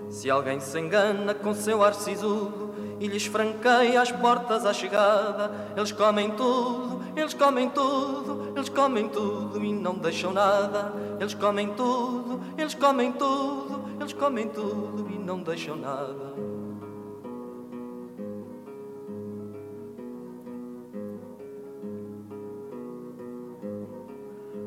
Se 0.09 0.29
alguém 0.29 0.59
se 0.59 0.79
engana 0.79 1.33
com 1.33 1.55
seu 1.55 1.83
ar 1.85 1.95
sisudo 1.95 2.75
e 2.99 3.07
lhes 3.07 3.27
franqueia 3.27 4.01
as 4.01 4.11
portas 4.11 4.67
à 4.67 4.73
chegada, 4.73 5.53
eles 5.77 5.93
comem 5.93 6.31
tudo, 6.33 7.01
eles 7.17 7.35
comem 7.35 7.71
tudo, 7.71 8.53
eles 8.57 8.69
comem 8.69 9.09
tudo 9.09 9.65
e 9.65 9.73
não 9.73 9.95
deixam 9.95 10.33
nada. 10.33 10.93
Eles 11.21 11.35
comem 11.35 11.69
tudo, 11.75 12.41
eles 12.59 12.75
comem 12.75 13.13
tudo, 13.13 13.74
eles 14.01 14.13
comem 14.13 14.49
tudo 14.49 15.09
e 15.11 15.19
não 15.19 15.43
deixam 15.43 15.77
nada. 15.77 16.35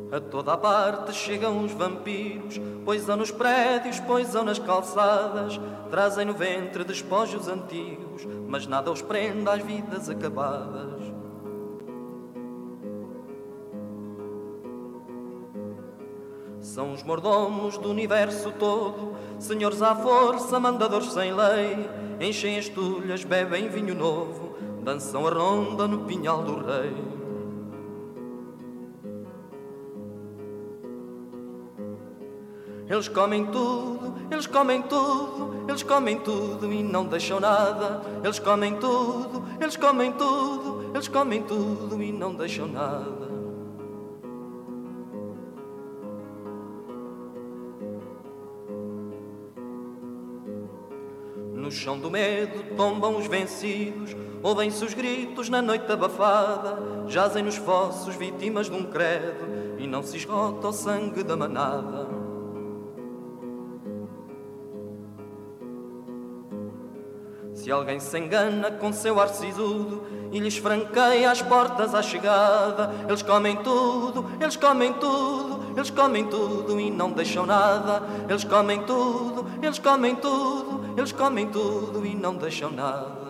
A 0.10 0.22
toda 0.22 0.54
a 0.54 0.58
parte 0.58 1.14
chegam 1.14 1.64
os 1.64 1.74
vampiros, 1.74 2.60
poisam 2.86 3.18
nos 3.18 3.30
prédios, 3.30 4.00
poisam 4.00 4.44
nas 4.44 4.58
calçadas, 4.58 5.60
trazem 5.92 6.26
no 6.26 6.34
ventre 6.34 6.86
despojos 6.86 7.48
antigos, 7.48 8.26
mas 8.48 8.66
nada 8.66 8.90
os 8.90 9.02
prende 9.02 9.50
às 9.50 9.62
vidas 9.62 10.10
acabadas. 10.10 10.97
São 16.78 16.94
os 16.94 17.02
mordomos 17.02 17.76
do 17.80 17.90
universo 17.90 18.52
todo, 18.52 19.16
senhores 19.40 19.82
à 19.82 19.96
força, 19.96 20.60
mandadores 20.60 21.12
sem 21.12 21.34
lei, 21.34 21.90
enchem 22.22 22.56
as 22.56 22.70
tulhas, 22.70 23.24
bebem 23.24 23.68
vinho 23.68 23.96
novo, 23.96 24.56
dançam 24.84 25.26
a 25.26 25.32
ronda 25.32 25.88
no 25.88 26.06
pinhal 26.06 26.44
do 26.44 26.64
rei. 26.64 26.94
Eles 32.88 33.08
comem 33.08 33.48
tudo, 33.48 34.14
eles 34.30 34.46
comem 34.46 34.84
tudo, 34.84 35.66
eles 35.68 35.82
comem 35.82 36.20
tudo 36.20 36.72
e 36.72 36.84
não 36.84 37.08
deixam 37.08 37.40
nada. 37.40 38.04
Eles 38.24 38.38
comem 38.38 38.76
tudo, 38.76 39.44
eles 39.60 39.76
comem 39.76 40.12
tudo, 40.12 40.92
eles 40.94 41.08
comem 41.08 41.42
tudo 41.42 42.04
e 42.04 42.12
não 42.12 42.36
deixam 42.36 42.68
nada. 42.68 43.17
Chão 51.78 51.98
do 51.98 52.10
medo 52.10 52.76
tombam 52.76 53.18
os 53.18 53.28
vencidos, 53.28 54.16
ouvem-se 54.42 54.84
os 54.84 54.94
gritos 54.94 55.48
na 55.48 55.62
noite 55.62 55.90
abafada, 55.92 56.78
jazem 57.08 57.44
nos 57.44 57.56
fossos 57.56 58.16
vítimas 58.16 58.68
de 58.68 58.76
um 58.76 58.84
credo 58.84 59.78
e 59.78 59.88
não 59.88 60.02
se 60.02 60.18
esgota 60.18 60.68
o 60.68 60.74
sangue 60.74 61.24
da 61.24 61.38
manada. 61.38 62.18
Se 67.54 67.72
alguém 67.72 68.00
se 68.00 68.18
engana 68.18 68.72
com 68.72 68.94
seu 68.94 69.20
ar 69.20 69.30
sisudo 69.30 70.04
e 70.32 70.40
lhes 70.40 70.58
franqueia 70.58 71.32
as 71.32 71.42
portas 71.42 71.94
à 71.94 72.02
chegada, 72.02 72.94
eles 73.08 73.22
comem 73.22 73.56
tudo, 73.58 74.26
eles 74.40 74.56
comem 74.56 74.94
tudo, 74.94 75.74
eles 75.76 75.90
comem 75.90 76.26
tudo 76.28 76.80
e 76.80 76.92
não 76.92 77.12
deixam 77.12 77.46
nada. 77.46 78.04
Eles 78.30 78.44
comem 78.44 78.84
tudo, 78.84 79.46
eles 79.62 79.80
comem 79.80 80.16
tudo, 80.16 80.77
eles 80.98 81.12
comem 81.12 81.48
tudo 81.50 82.04
e 82.04 82.16
não 82.16 82.36
deixam 82.36 82.72
nada. 82.72 83.28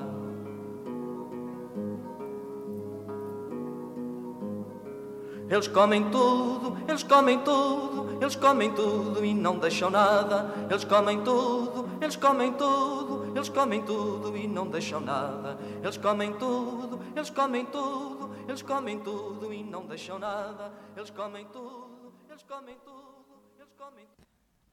Eles 5.49 5.67
comem 5.67 6.09
tudo, 6.09 6.77
eles 6.87 7.03
comem 7.03 7.39
tudo, 7.39 8.17
eles 8.21 8.35
comem 8.35 8.71
tudo 8.71 9.23
e 9.23 9.33
não 9.33 9.59
deixam 9.59 9.89
nada. 9.89 10.53
Eles 10.69 10.85
comem 10.85 11.21
tudo, 11.23 11.89
eles 12.01 12.15
comem 12.15 12.53
tudo, 12.53 13.31
eles 13.35 13.49
comem 13.49 13.81
tudo 13.83 14.37
e 14.37 14.47
não 14.47 14.67
deixam 14.67 14.99
nada. 14.99 15.57
Eles 15.81 15.97
comem 15.97 16.33
tudo, 16.33 16.99
eles 17.15 17.29
comem 17.29 17.65
tudo, 17.65 18.29
eles 18.47 18.61
comem 18.61 18.99
tudo 18.99 19.53
e 19.53 19.63
não 19.63 19.85
deixam 19.85 20.17
nada. 20.17 20.71
Eles 20.95 21.09
comem 21.09 21.45
tudo, 21.51 22.13
eles 22.29 22.43
comem 22.43 22.77
tudo, 22.83 23.25
eles 23.57 23.73
comem 23.77 24.05
tudo. 24.05 24.16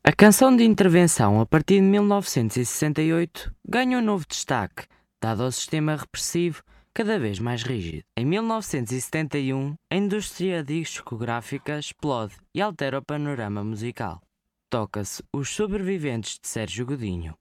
A 0.06 0.12
canção 0.12 0.54
de 0.54 0.62
intervenção, 0.62 1.40
a 1.40 1.46
partir 1.46 1.76
de 1.76 1.80
1968, 1.80 3.50
ganha 3.66 3.96
um 3.96 4.02
novo 4.02 4.26
destaque, 4.28 4.86
dado 5.18 5.42
ao 5.42 5.50
sistema 5.50 5.96
repressivo 5.96 6.62
cada 6.92 7.18
vez 7.18 7.38
mais 7.38 7.62
rígido. 7.62 8.04
Em 8.14 8.26
1971, 8.26 9.74
a 9.90 9.96
indústria 9.96 10.62
discográfica 10.62 11.78
explode 11.78 12.36
e 12.54 12.60
altera 12.60 12.98
o 12.98 13.02
panorama 13.02 13.64
musical. 13.64 14.20
Toca-se 14.68 15.22
Os 15.32 15.48
Sobreviventes 15.48 16.38
de 16.38 16.48
Sérgio 16.48 16.84
Godinho. 16.84 17.34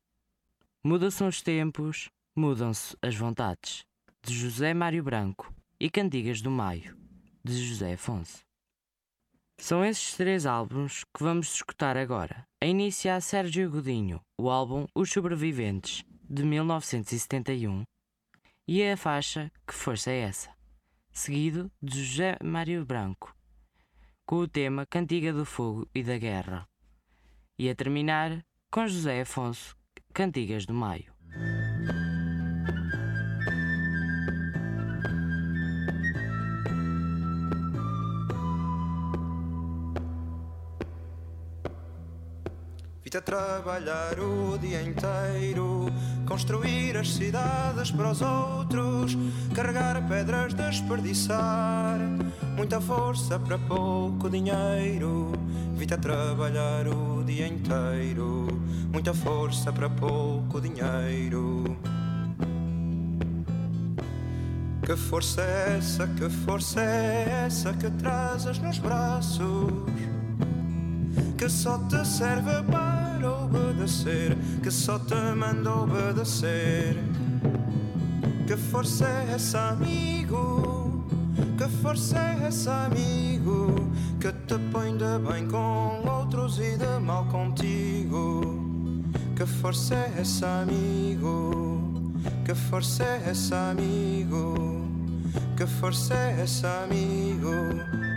Mudam-se 0.82 1.22
os 1.22 1.42
tempos, 1.42 2.10
mudam-se 2.34 2.96
as 3.02 3.14
vontades. 3.14 3.84
De 4.26 4.34
José 4.34 4.74
Mário 4.74 5.04
Branco 5.04 5.54
e 5.78 5.90
Cantigas 5.90 6.42
do 6.42 6.50
Maio, 6.50 6.96
de 7.44 7.62
José 7.62 7.96
Afonso. 7.96 8.38
São 9.64 9.82
esses 9.86 10.14
três 10.18 10.46
álbuns 10.46 11.06
que 11.06 11.24
vamos 11.24 11.54
escutar 11.54 11.96
agora. 11.96 12.46
A 12.62 12.66
iniciar 12.66 13.22
Sérgio 13.22 13.72
Godinho, 13.72 14.20
o 14.38 14.50
álbum 14.50 14.86
Os 14.94 15.10
Sobreviventes, 15.10 16.04
de 16.30 16.44
1971, 16.44 17.86
e 18.68 18.84
a 18.84 18.98
faixa 18.98 19.50
Que 19.66 19.74
Força 19.74 20.12
é 20.12 20.20
Essa? 20.20 20.50
Seguido 21.14 21.72
de 21.82 22.04
José 22.04 22.38
Mário 22.44 22.86
Branco, 22.86 23.34
com 24.26 24.40
o 24.40 24.50
tema 24.50 24.86
Cantiga 24.86 25.32
do 25.32 25.46
Fogo 25.46 25.88
e 25.96 26.04
da 26.04 26.18
Guerra. 26.18 26.68
E 27.58 27.70
a 27.70 27.74
terminar 27.74 28.44
com 28.70 28.86
José 28.86 29.22
Afonso, 29.22 29.78
Cantigas 30.14 30.66
do 30.66 30.74
Maio. 30.74 31.13
A 43.18 43.22
trabalhar 43.22 44.20
o 44.20 44.58
dia 44.58 44.82
inteiro, 44.82 45.86
construir 46.26 46.98
as 46.98 47.14
cidades 47.14 47.92
para 47.92 48.12
os 48.12 48.22
outros, 48.22 49.18
carregar 49.54 50.08
pedras, 50.08 50.54
desperdiçar, 50.54 52.00
muita 52.56 52.82
força 52.82 53.38
para 53.38 53.60
pouco 53.60 54.30
dinheiro. 54.30 55.32
Vi-te 55.76 55.94
a 55.94 55.98
trabalhar 55.98 56.88
o 56.88 57.24
dia 57.24 57.48
inteiro, 57.48 58.48
muita 58.92 59.14
força 59.14 59.72
para 59.72 59.90
pouco 59.90 60.60
dinheiro. 60.60 61.78
Que 64.86 64.96
força 64.96 65.42
é 65.42 65.78
essa, 65.78 66.08
que 66.08 66.30
força 66.30 66.82
é 66.82 67.46
essa 67.46 67.74
que 67.74 67.90
trazes 67.92 68.58
nos 68.60 68.80
braços? 68.80 69.72
Que 71.38 71.48
só 71.48 71.78
te 71.88 72.06
serve 72.06 72.64
para 72.72 72.93
obedecer, 73.54 74.36
que 74.62 74.72
só 74.72 74.98
te 75.00 75.16
manda 75.36 75.72
obedecer. 75.72 76.98
Que 78.48 78.58
força 78.58 79.08
é 79.08 79.34
essa, 79.36 79.70
amigo? 79.70 81.06
Que 81.58 81.68
força 81.82 82.18
é 82.18 82.48
essa, 82.48 82.86
amigo? 82.86 83.92
Que 84.20 84.32
te 84.32 84.58
põe 84.72 84.98
de 84.98 85.20
bem 85.20 85.48
com 85.48 86.04
outros 86.08 86.60
e 86.60 86.78
de 86.78 87.00
mal 87.00 87.26
contigo. 87.26 88.42
Que 89.36 89.46
força 89.46 89.96
é 89.96 90.14
essa, 90.20 90.62
amigo? 90.62 92.04
Que 92.46 92.54
força 92.54 93.04
é 93.04 93.30
essa, 93.30 93.72
amigo? 93.72 94.88
Que 95.56 95.66
força 95.66 96.14
é 96.14 96.42
essa, 96.42 96.84
amigo? 96.84 98.13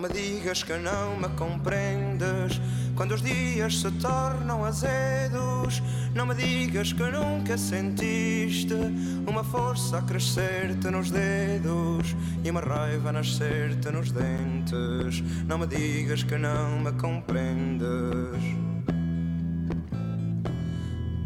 Não 0.00 0.08
me 0.08 0.14
digas 0.14 0.62
que 0.62 0.72
não 0.78 1.18
me 1.18 1.28
compreendes 1.36 2.58
quando 2.96 3.12
os 3.12 3.20
dias 3.20 3.80
se 3.80 3.90
tornam 3.90 4.64
azedos. 4.64 5.82
Não 6.14 6.24
me 6.24 6.34
digas 6.34 6.90
que 6.90 7.02
nunca 7.02 7.58
sentiste 7.58 8.72
uma 9.28 9.44
força 9.44 9.98
a 9.98 10.02
crescer-te 10.02 10.88
nos 10.88 11.10
dedos 11.10 12.16
e 12.42 12.50
uma 12.50 12.62
raiva 12.62 13.10
a 13.10 13.12
nascer-te 13.12 13.90
nos 13.90 14.10
dentes. 14.10 15.22
Não 15.46 15.58
me 15.58 15.66
digas 15.66 16.22
que 16.22 16.38
não 16.38 16.80
me 16.80 16.92
compreendes. 16.92 18.42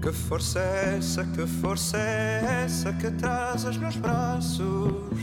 Que 0.03 0.13
força 0.13 0.59
é 0.59 0.97
essa, 0.99 1.25
que 1.27 1.47
força 1.47 1.97
é 1.97 2.65
essa 2.65 2.93
que 2.95 3.09
trazes 3.13 3.77
nos 3.77 3.95
braços? 3.95 5.23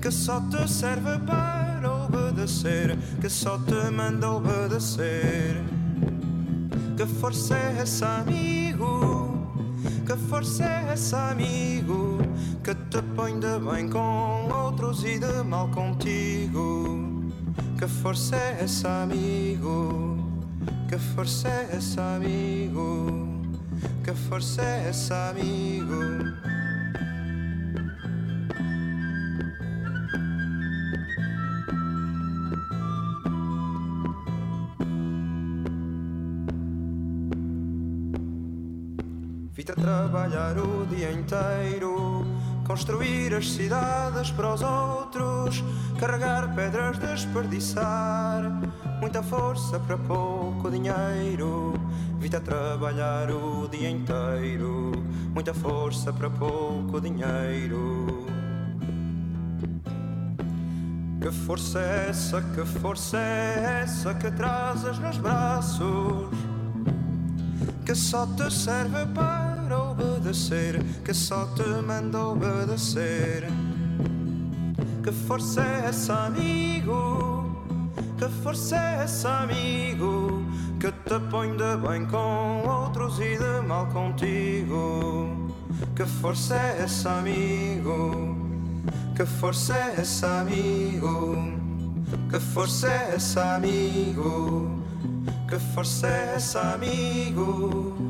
Que 0.00 0.12
só 0.12 0.40
te 0.42 0.70
serve 0.70 1.18
para 1.26 1.63
obedecer, 2.14 2.96
que 3.20 3.28
só 3.28 3.58
te 3.58 3.90
manda 3.90 4.30
obedecer. 4.30 5.62
Que 6.96 7.06
força 7.06 7.56
é 7.56 7.78
essa, 7.80 8.18
amigo? 8.18 9.48
Que 10.06 10.16
força 10.28 10.64
é 10.64 10.92
essa, 10.92 11.30
amigo? 11.30 12.18
Que 12.62 12.74
te 12.74 13.02
põe 13.16 13.38
de 13.38 13.58
bem 13.58 13.88
com 13.88 14.48
outros 14.52 15.04
e 15.04 15.18
de 15.18 15.42
mal 15.42 15.68
contigo. 15.68 17.24
Que 17.78 17.86
força 17.88 18.36
é 18.36 18.58
essa, 18.62 19.02
amigo? 19.02 20.16
Que 20.88 20.98
força 20.98 21.48
é 21.48 21.76
essa, 21.76 22.16
amigo? 22.16 23.42
Que 24.04 24.12
força 24.12 24.62
é 24.62 24.88
essa, 24.88 25.30
amigo? 25.30 26.53
Trabalhar 40.04 40.58
o 40.58 40.86
dia 40.86 41.10
inteiro, 41.10 42.26
construir 42.66 43.34
as 43.34 43.50
cidades 43.50 44.30
para 44.30 44.52
os 44.52 44.60
outros, 44.60 45.64
carregar 45.98 46.54
pedras, 46.54 46.98
desperdiçar, 46.98 48.42
muita 49.00 49.22
força 49.22 49.80
para 49.80 49.96
pouco 49.96 50.70
dinheiro. 50.70 51.72
Vi-te 52.18 52.36
a 52.36 52.40
trabalhar 52.40 53.30
o 53.30 53.66
dia 53.68 53.88
inteiro, 53.88 54.92
muita 55.32 55.54
força 55.54 56.12
para 56.12 56.28
pouco 56.28 57.00
dinheiro. 57.00 58.26
Que 61.18 61.30
força 61.30 61.80
é 61.80 62.08
essa, 62.10 62.42
que 62.42 62.64
força 62.66 63.16
é 63.16 63.80
essa 63.82 64.12
que 64.12 64.30
trazes 64.32 64.98
nos 64.98 65.16
braços? 65.16 66.28
Que 67.86 67.94
só 67.94 68.26
te 68.26 68.50
serve 68.52 69.06
para 69.14 69.43
obedecer, 70.24 70.82
que 71.04 71.12
só 71.12 71.46
te 71.54 71.62
manda 71.86 72.18
obedecer. 72.18 73.46
Que 75.02 75.12
força 75.12 75.60
é 75.60 75.88
essa, 75.88 76.14
amigo? 76.26 77.44
Que 78.16 78.28
força 78.42 78.76
é 78.76 79.02
essa, 79.04 79.40
amigo? 79.40 80.42
Que 80.80 80.90
te 80.90 81.20
põe 81.30 81.54
de 81.56 81.76
bem 81.86 82.06
com 82.06 82.62
outros 82.66 83.18
e 83.20 83.36
de 83.36 83.66
mal 83.66 83.86
contigo. 83.88 85.52
Que 85.94 86.04
força 86.06 86.54
é 86.54 86.82
essa, 86.84 87.18
amigo? 87.18 88.34
Que 89.14 89.26
força 89.26 89.74
é 89.74 89.94
essa, 89.98 90.40
amigo? 90.40 91.36
Que 92.30 92.40
força 92.40 92.88
é 92.88 93.14
essa, 93.16 93.56
amigo? 93.56 94.82
Que 95.48 95.58
força 95.74 96.06
é 96.06 96.34
essa, 96.36 96.60
amigo? 96.72 98.03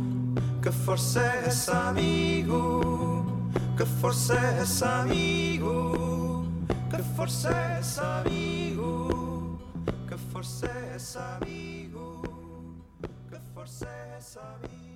Que 0.64 0.70
forse 0.70 1.20
è 1.20 1.52
amico, 1.74 3.50
che 3.76 3.84
forse 3.84 4.34
è 4.34 4.64
amico, 4.80 6.46
che 6.88 7.02
forse 7.02 7.50
è 7.50 7.82
amigo, 7.98 9.58
que 10.06 10.16
forse 10.16 10.66
è 10.66 10.96
amico, 11.18 12.22
che 13.28 13.40
forse 13.52 13.86
è 13.86 14.18
amico. 14.38 14.93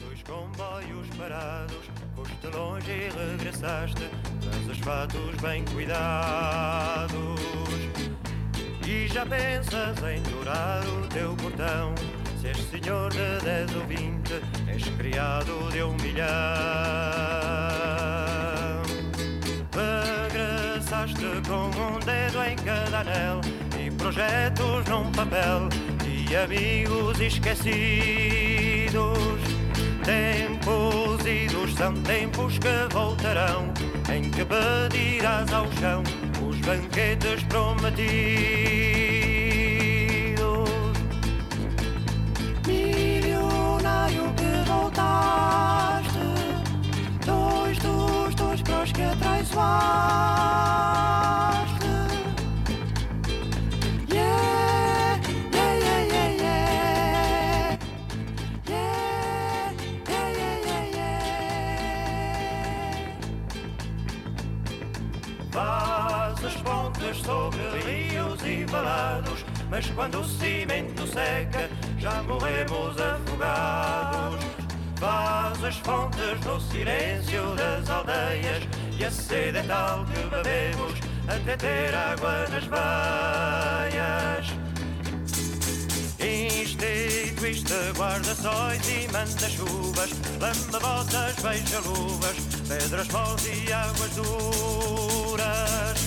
Dois 0.00 0.22
comboios 0.22 1.08
parados. 1.16 1.90
Foste 2.14 2.46
longe 2.56 2.90
e 2.90 3.08
regressaste, 3.08 4.08
trazes 4.40 4.78
fatos 4.78 5.34
bem 5.40 5.64
cuidados. 5.66 7.40
E 8.86 9.08
já 9.08 9.24
pensas 9.24 10.02
em 10.02 10.22
dourar 10.30 10.84
o 10.86 11.06
teu 11.08 11.34
portão. 11.36 11.94
Se 12.40 12.48
és 12.48 12.56
senhor 12.56 13.10
de 13.10 13.38
dez 13.44 13.74
ou 13.76 13.86
vinte, 13.86 14.42
és 14.66 14.82
criado 14.96 15.70
de 15.70 15.82
um 15.82 15.94
milhão. 15.96 16.26
Regressaste 19.72 21.42
com 21.46 21.68
um 21.68 21.98
dedo 22.00 22.42
em 22.42 22.56
cada 22.56 23.00
anel 23.00 23.42
e 23.78 23.90
projetos 23.90 24.86
num 24.88 25.12
papel 25.12 25.68
e 26.06 26.34
amigos 26.34 27.20
esquecidos. 27.20 29.29
São 31.80 31.94
tempos 32.02 32.58
que 32.58 32.68
voltarão, 32.92 33.72
em 34.14 34.30
que 34.30 34.44
pedirás 34.44 35.50
ao 35.50 35.64
chão 35.72 36.02
os 36.46 36.58
banquetes 36.58 37.42
prometidos. 37.44 38.04
Milionário 42.66 44.24
que 44.36 44.62
voltaste, 44.68 46.18
dois 47.24 47.78
dos 47.78 48.34
dois 48.34 48.60
pros 48.60 48.92
que 48.92 49.00
atraiçoaste. 49.00 51.39
Sobre 67.24 67.62
rios 67.84 68.40
e 68.44 68.64
valados, 68.64 69.44
mas 69.68 69.86
quando 69.90 70.20
o 70.20 70.24
cimento 70.24 71.06
seca, 71.06 71.68
já 71.98 72.22
morremos 72.22 72.96
afogados. 73.00 74.44
Fazes 74.96 75.76
fontes 75.76 76.40
no 76.44 76.60
silêncio 76.60 77.54
das 77.54 77.88
aldeias, 77.88 78.62
e 78.98 79.04
a 79.04 79.10
sede 79.10 79.58
é 79.58 79.62
tal 79.62 80.04
que 80.04 80.20
bebemos 80.28 81.00
até 81.26 81.56
ter 81.56 81.94
água 81.94 82.46
nas 82.48 82.64
veias. 82.64 84.50
Instituíste 86.18 87.74
guarda-sóis 87.96 88.88
e 88.88 89.08
manda-chuvas, 89.10 90.10
lamba-botas, 90.38 91.34
beija-luvas, 91.42 92.36
pedras 92.68 93.08
moles 93.08 93.46
e 93.46 93.72
águas 93.72 94.10
duras. 94.16 95.99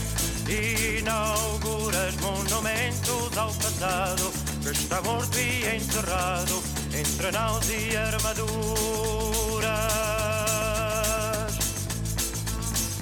Inauguras 0.54 2.16
monumentos 2.18 3.36
ao 3.36 3.52
passado, 3.56 4.32
que 4.62 4.70
está 4.70 5.02
morto 5.02 5.36
e 5.40 5.78
enterrado, 5.78 6.62
entre 6.94 7.32
naus 7.32 7.68
e 7.72 7.98
armaduras. 7.98 8.54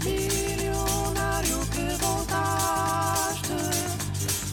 Milionário 0.01 1.59
que 1.73 1.93
voltaste, 2.01 3.57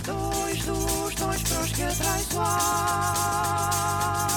dois 0.05 0.65
dos 0.65 1.15
dois 1.15 1.43
pros 1.43 1.73
que 1.73 1.85
atraiçoaste. 1.85 4.28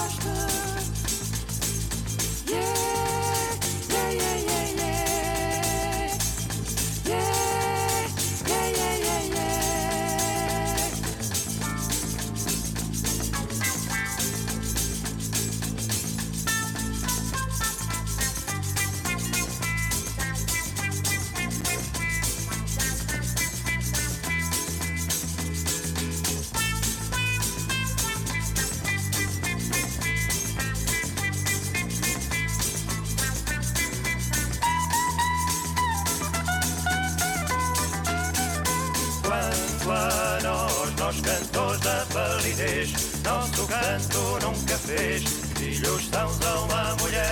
Canto 43.72 44.38
nunca 44.42 44.78
fez 44.78 45.24
filhos 45.56 46.10
sãos 46.10 46.38
a 46.46 46.60
uma 46.62 46.96
mulher. 46.98 47.30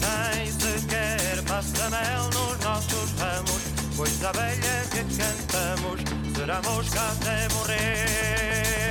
Nem 0.00 0.50
sequer 0.50 1.42
passa 1.46 1.90
mel 1.90 2.24
nos 2.32 2.58
nossos 2.64 3.10
ramos, 3.18 3.62
pois 3.96 4.24
a 4.24 4.30
abelha 4.30 4.86
que 4.90 5.04
cantamos 5.16 6.00
será 6.34 6.62
mosca 6.62 7.00
até 7.00 7.48
morrer. 7.54 8.83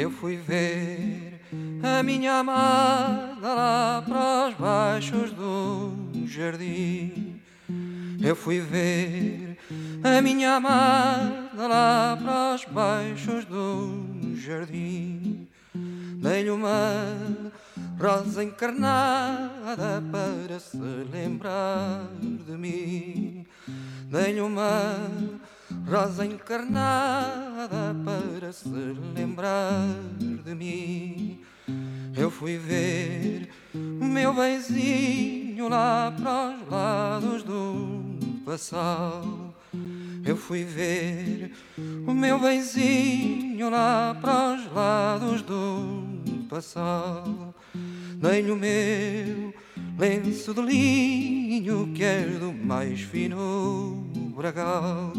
Eu 0.00 0.12
fui 0.12 0.36
ver 0.36 1.40
a 1.82 2.04
minha 2.04 2.34
amada 2.34 3.52
lá 3.52 4.04
para 4.06 4.48
os 4.48 4.54
baixos 4.54 5.32
do 5.32 6.24
jardim. 6.24 7.40
Eu 8.22 8.36
fui 8.36 8.60
ver 8.60 9.58
a 10.04 10.22
minha 10.22 10.54
amada 10.54 11.66
lá 11.66 12.16
para 12.16 12.54
os 12.54 12.64
baixos 12.66 13.44
do 13.46 14.36
jardim. 14.36 15.48
Dei-lhe 15.74 16.50
uma 16.50 17.16
rosa 18.00 18.44
encarnada 18.44 20.00
para 20.12 20.60
se 20.60 20.78
lembrar 21.10 22.08
de 22.46 22.52
mim. 22.52 23.44
Dei-lhe 24.08 24.40
uma 24.42 24.94
rosa 25.88 26.26
encarnada 26.26 27.96
para 28.04 28.52
se 28.52 28.68
lembrar 29.16 29.88
de 30.20 30.54
mim. 30.54 31.40
Eu 32.14 32.30
fui 32.30 32.58
ver 32.58 33.48
o 33.74 34.04
meu 34.04 34.34
benzinho 34.34 35.68
lá 35.68 36.14
para 36.20 36.56
os 36.56 36.68
lados 36.70 37.42
do 37.42 38.42
passal. 38.44 39.54
Eu 40.24 40.36
fui 40.36 40.62
ver 40.62 41.52
o 42.06 42.12
meu 42.12 42.38
benzinho 42.38 43.70
lá 43.70 44.14
para 44.20 44.56
os 44.56 44.72
lados 44.72 45.42
do 45.42 46.44
passal. 46.50 47.54
Dei-lhe 48.16 48.50
o 48.50 48.56
meu 48.56 49.54
lenço 49.98 50.52
de 50.52 50.60
linho 50.60 51.92
que 51.94 52.04
é 52.04 52.24
do 52.24 52.52
mais 52.52 53.00
fino 53.00 54.06
bragal. 54.36 55.12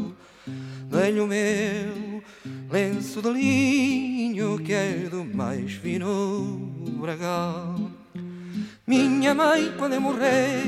Dei-lhe 0.90 1.20
o 1.20 1.28
meu 1.28 2.24
lenço 2.68 3.22
de 3.22 3.30
linho 3.30 4.58
que 4.58 4.74
é 4.74 5.08
do 5.10 5.24
mais 5.24 5.74
fino 5.74 6.58
bragal. 7.00 7.76
Minha 8.88 9.36
mãe 9.36 9.72
quando 9.78 9.94
eu 9.94 10.02
morrer, 10.02 10.64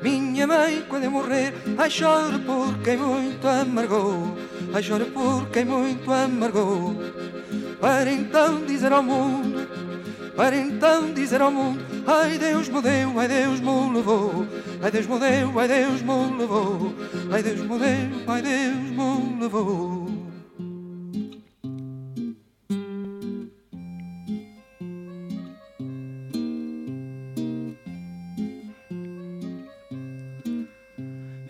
minha 0.00 0.46
mãe 0.46 0.84
quando 0.88 1.04
eu 1.04 1.10
morrer, 1.10 1.52
ai 1.76 1.90
choro 1.90 2.38
por 2.38 2.78
quem 2.84 2.96
muito 2.96 3.48
amargou, 3.48 4.38
ai 4.72 4.80
choro 4.80 5.06
por 5.06 5.48
quem 5.50 5.64
muito 5.64 6.08
amargou. 6.12 6.94
Para 7.80 8.08
então 8.12 8.64
dizer 8.64 8.92
ao 8.92 9.02
mundo, 9.02 9.68
para 10.36 10.56
então 10.56 11.12
dizer 11.12 11.42
ao 11.42 11.50
mundo, 11.50 11.84
ai 12.06 12.38
Deus 12.38 12.68
me 12.68 12.80
deu, 12.80 13.18
ai 13.18 13.28
Deus 13.28 13.60
me 13.60 13.94
levou, 13.94 14.46
ai 14.82 14.90
Deus 14.90 15.06
me 15.06 15.18
deu, 15.18 15.58
ai 15.58 15.68
Deus 15.68 16.02
me 16.02 16.38
levou, 16.38 16.94
ai 17.32 17.42
Deus 17.42 17.60
me 17.60 17.78
deu, 17.78 18.32
ai 18.32 18.42
Deus 18.42 18.90
me 18.90 19.40
levou. 19.40 20.06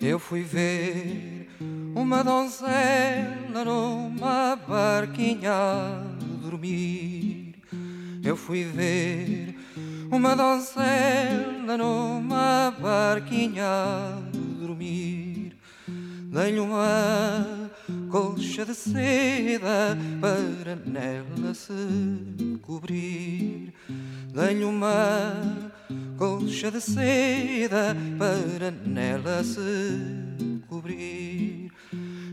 Eu 0.01 0.19
fui 0.19 0.41
ver 0.41 1.49
uma 1.93 2.23
donzela 2.23 3.65
numa 3.65 4.55
barquinha 4.55 5.51
dormir. 6.41 7.55
Eu 8.23 8.37
fui 8.37 8.63
ver 8.63 9.53
uma 10.09 10.35
donzela 10.35 11.77
numa 11.77 12.71
barquinha 12.79 13.65
a 13.65 14.19
dormir. 14.33 15.55
Dei-lhe 16.31 16.59
uma 16.59 17.69
colcha 18.09 18.65
de 18.65 18.75
seda 18.75 19.97
para 20.21 20.75
nela 20.75 21.53
se 21.53 22.59
cobrir. 22.61 23.73
Dei-lhe 24.33 24.63
uma 24.63 25.69
colcha 26.17 26.69
de 26.71 26.81
seda 26.81 27.95
para 28.17 28.71
nela 28.71 29.43
se 29.43 30.59
cobrir. 30.67 31.71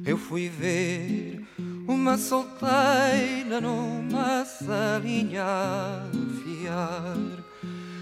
Eu 0.05 0.19
fui 0.19 0.49
ver 0.49 1.45
uma 1.89 2.17
solteira 2.19 3.61
numa 3.61 4.45
salinha 4.45 5.45
a 5.45 6.07
fiar. 6.43 7.54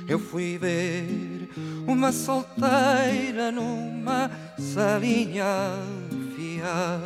Eu 0.08 0.18
fui 0.18 0.58
ver 0.58 1.48
uma 1.86 2.12
solteira 2.12 3.50
numa 3.52 4.30
salinha 4.58 5.78
fiar. 6.34 7.00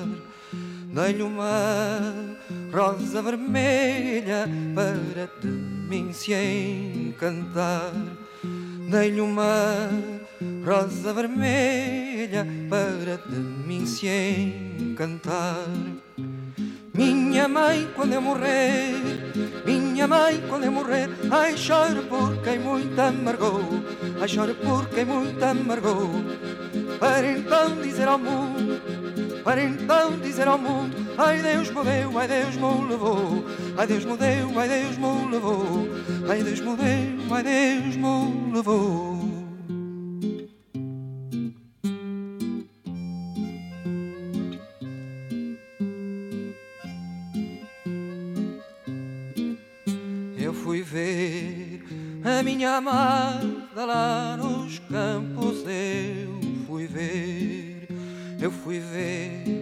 Dei-lhe 0.92 1.22
uma 1.22 2.12
rosa 2.72 3.20
vermelha 3.20 4.49
para 4.74 5.30
de 5.40 5.49
mim 5.49 6.12
se 6.12 6.32
encantar. 6.32 7.92
Dei-lhe 8.90 9.20
uma 9.20 9.90
rosa 10.64 11.12
vermelha 11.12 12.47
para 12.70 13.18
de 13.18 13.38
mim 13.38 13.84
se 13.84 14.09
encantar. 14.80 15.66
Minha 16.97 17.47
mãe, 17.47 17.88
quando 17.94 18.14
eu 18.14 18.22
morrer, 18.22 18.94
minha 19.66 20.09
mãe, 20.09 20.42
quando 20.49 20.64
eu 20.64 20.72
morrer, 20.72 21.11
ai 21.30 21.55
choro 21.55 22.03
por 22.05 22.34
quem 22.38 22.59
muito 22.59 22.99
amargou, 22.99 23.61
ai 24.18 24.26
choro 24.26 24.55
por 24.55 24.88
quem 24.88 25.05
muito 25.05 25.44
amargou. 25.44 26.09
Para 26.99 27.32
então 27.32 27.76
dizer 27.82 28.09
ao 28.09 28.18
mundo, 28.18 28.80
para 29.44 29.62
então 29.62 30.18
dizer 30.18 30.49
ao 30.49 30.57
mundo, 30.57 30.97
ai 31.18 31.42
Deus 31.42 31.68
me 31.68 31.84
deu, 31.84 32.18
ai 32.18 32.28
Deus 32.28 32.55
me 32.55 32.88
levou, 32.88 33.44
ai 33.76 33.86
Deus 33.86 34.05
me 34.07 34.16
deu, 34.16 34.59
ai 34.59 34.68
Deus 34.68 34.97
me 34.97 35.30
levou, 35.30 35.88
ai 36.30 36.42
Deus 36.42 36.61
me 36.61 36.76
deu, 36.76 37.36
ai 37.36 37.42
Deus 37.42 37.97
me 37.97 38.53
levou. 38.55 39.15
A 52.27 52.43
minha 52.43 52.79
amada 52.79 53.87
lá 53.87 54.37
nos 54.37 54.81
campos. 54.81 55.64
Eu 55.64 56.66
fui 56.66 56.87
ver, 56.89 57.89
eu 58.41 58.51
fui 58.51 58.81
ver 58.81 59.57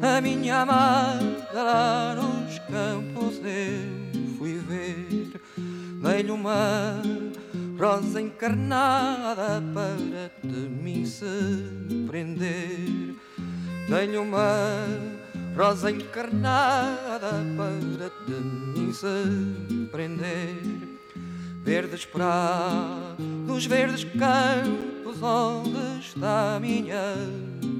a 0.00 0.20
minha 0.20 0.60
amada 0.60 1.62
lá 1.62 2.14
nos 2.14 2.58
campos 2.60 3.40
eu 3.44 4.36
fui 4.38 4.54
ver. 4.58 5.32
Dei-lhe 6.02 6.30
uma 6.30 7.02
rosa 7.78 8.20
encarnada 8.20 9.60
para 9.74 10.30
de 10.44 10.68
mim 10.68 11.04
se 11.04 11.24
prender. 12.06 13.16
Dei-lhe 13.88 14.16
uma 14.16 14.86
rosa 15.56 15.90
encarnada 15.90 17.42
para 17.56 18.10
de 18.26 18.40
mim 18.40 18.92
se 18.92 19.86
prender. 19.90 20.75
Verdes 21.66 22.04
prados, 22.04 23.66
verdes 23.66 24.04
campos, 24.04 25.20
onde 25.20 25.98
está 25.98 26.54
a 26.54 26.60
minha 26.60 27.16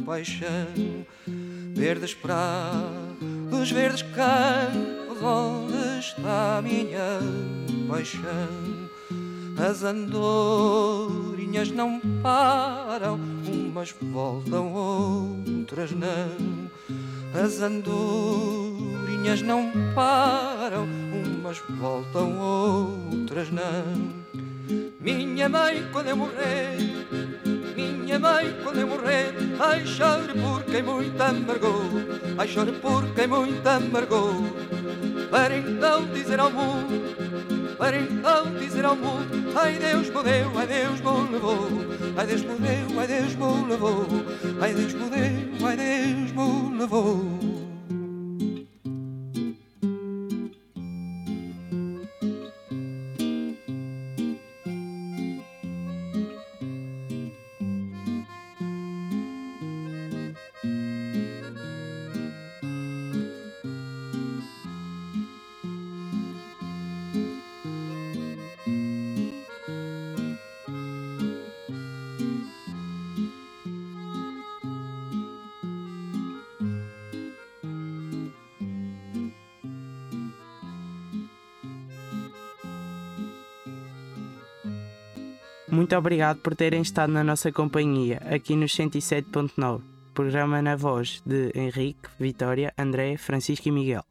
paixão? 0.05 1.07
Verdes 1.73 2.13
prados, 2.13 3.71
verdes 3.71 4.03
campos, 4.03 5.23
onde 5.23 6.01
está 6.01 6.59
a 6.59 6.63
minha 6.63 7.21
paixão? 7.87 8.91
As 9.57 9.85
andorinhas 9.85 11.71
não 11.71 12.01
param, 12.21 13.21
umas 13.47 13.95
voltam, 14.03 14.73
outras 14.73 15.93
não. 15.93 16.69
As 17.33 17.61
andorinhas 17.61 18.96
não 19.43 19.71
param, 19.95 20.85
umas 20.85 21.59
voltam, 21.69 22.39
outras 22.39 23.51
não. 23.51 24.15
Minha 25.01 25.49
mãe, 25.49 25.87
quando 25.93 26.09
eu 26.09 26.17
morrer, 26.17 26.77
minha 27.77 28.19
mãe, 28.19 28.55
quando 28.63 28.81
eu 28.81 28.87
morrer, 28.87 29.35
ai 29.59 29.87
chore 29.87 30.33
por 30.35 30.63
quem 30.65 30.83
muito 30.83 31.21
amargou, 31.21 31.83
ai 32.39 32.49
chore 32.49 32.73
por 32.73 33.05
quem 33.15 33.27
muito 33.27 33.67
amargou. 33.67 34.35
Para 35.31 35.57
então 35.57 36.07
dizer 36.07 36.39
ao 36.39 36.51
mundo 36.51 37.17
para 37.79 38.01
então 38.01 38.55
dizer 38.59 38.85
ao 38.87 38.97
mundo 38.97 39.53
Ai 39.55 39.79
Deus 39.79 40.09
me 40.09 40.23
deu, 40.23 40.51
ai 40.57 40.67
Deus 40.67 41.01
me 41.01 41.33
levou 41.33 41.69
Ai 42.17 42.27
Deus 42.27 42.43
me 42.43 42.59
deu, 42.59 43.01
ai 43.01 43.07
Deus 43.07 43.35
me 43.35 43.69
levou 43.69 44.07
Ai 44.61 44.75
Deus 44.75 44.95
me 44.95 45.11
deu, 45.11 45.67
ai 45.67 45.77
Deus 45.77 46.33
me 46.33 46.79
levou 46.79 47.36
Muito 85.87 85.99
obrigado 85.99 86.41
por 86.41 86.57
terem 86.57 86.83
estado 86.83 87.13
na 87.13 87.23
nossa 87.23 87.53
companhia 87.53 88.21
aqui 88.29 88.57
no 88.57 88.67
107.9, 88.67 89.83
programa 90.13 90.61
na 90.61 90.75
voz 90.75 91.23
de 91.25 91.53
Henrique, 91.55 92.09
Vitória, 92.19 92.75
André, 92.77 93.17
Francisco 93.17 93.69
e 93.69 93.71
Miguel. 93.71 94.03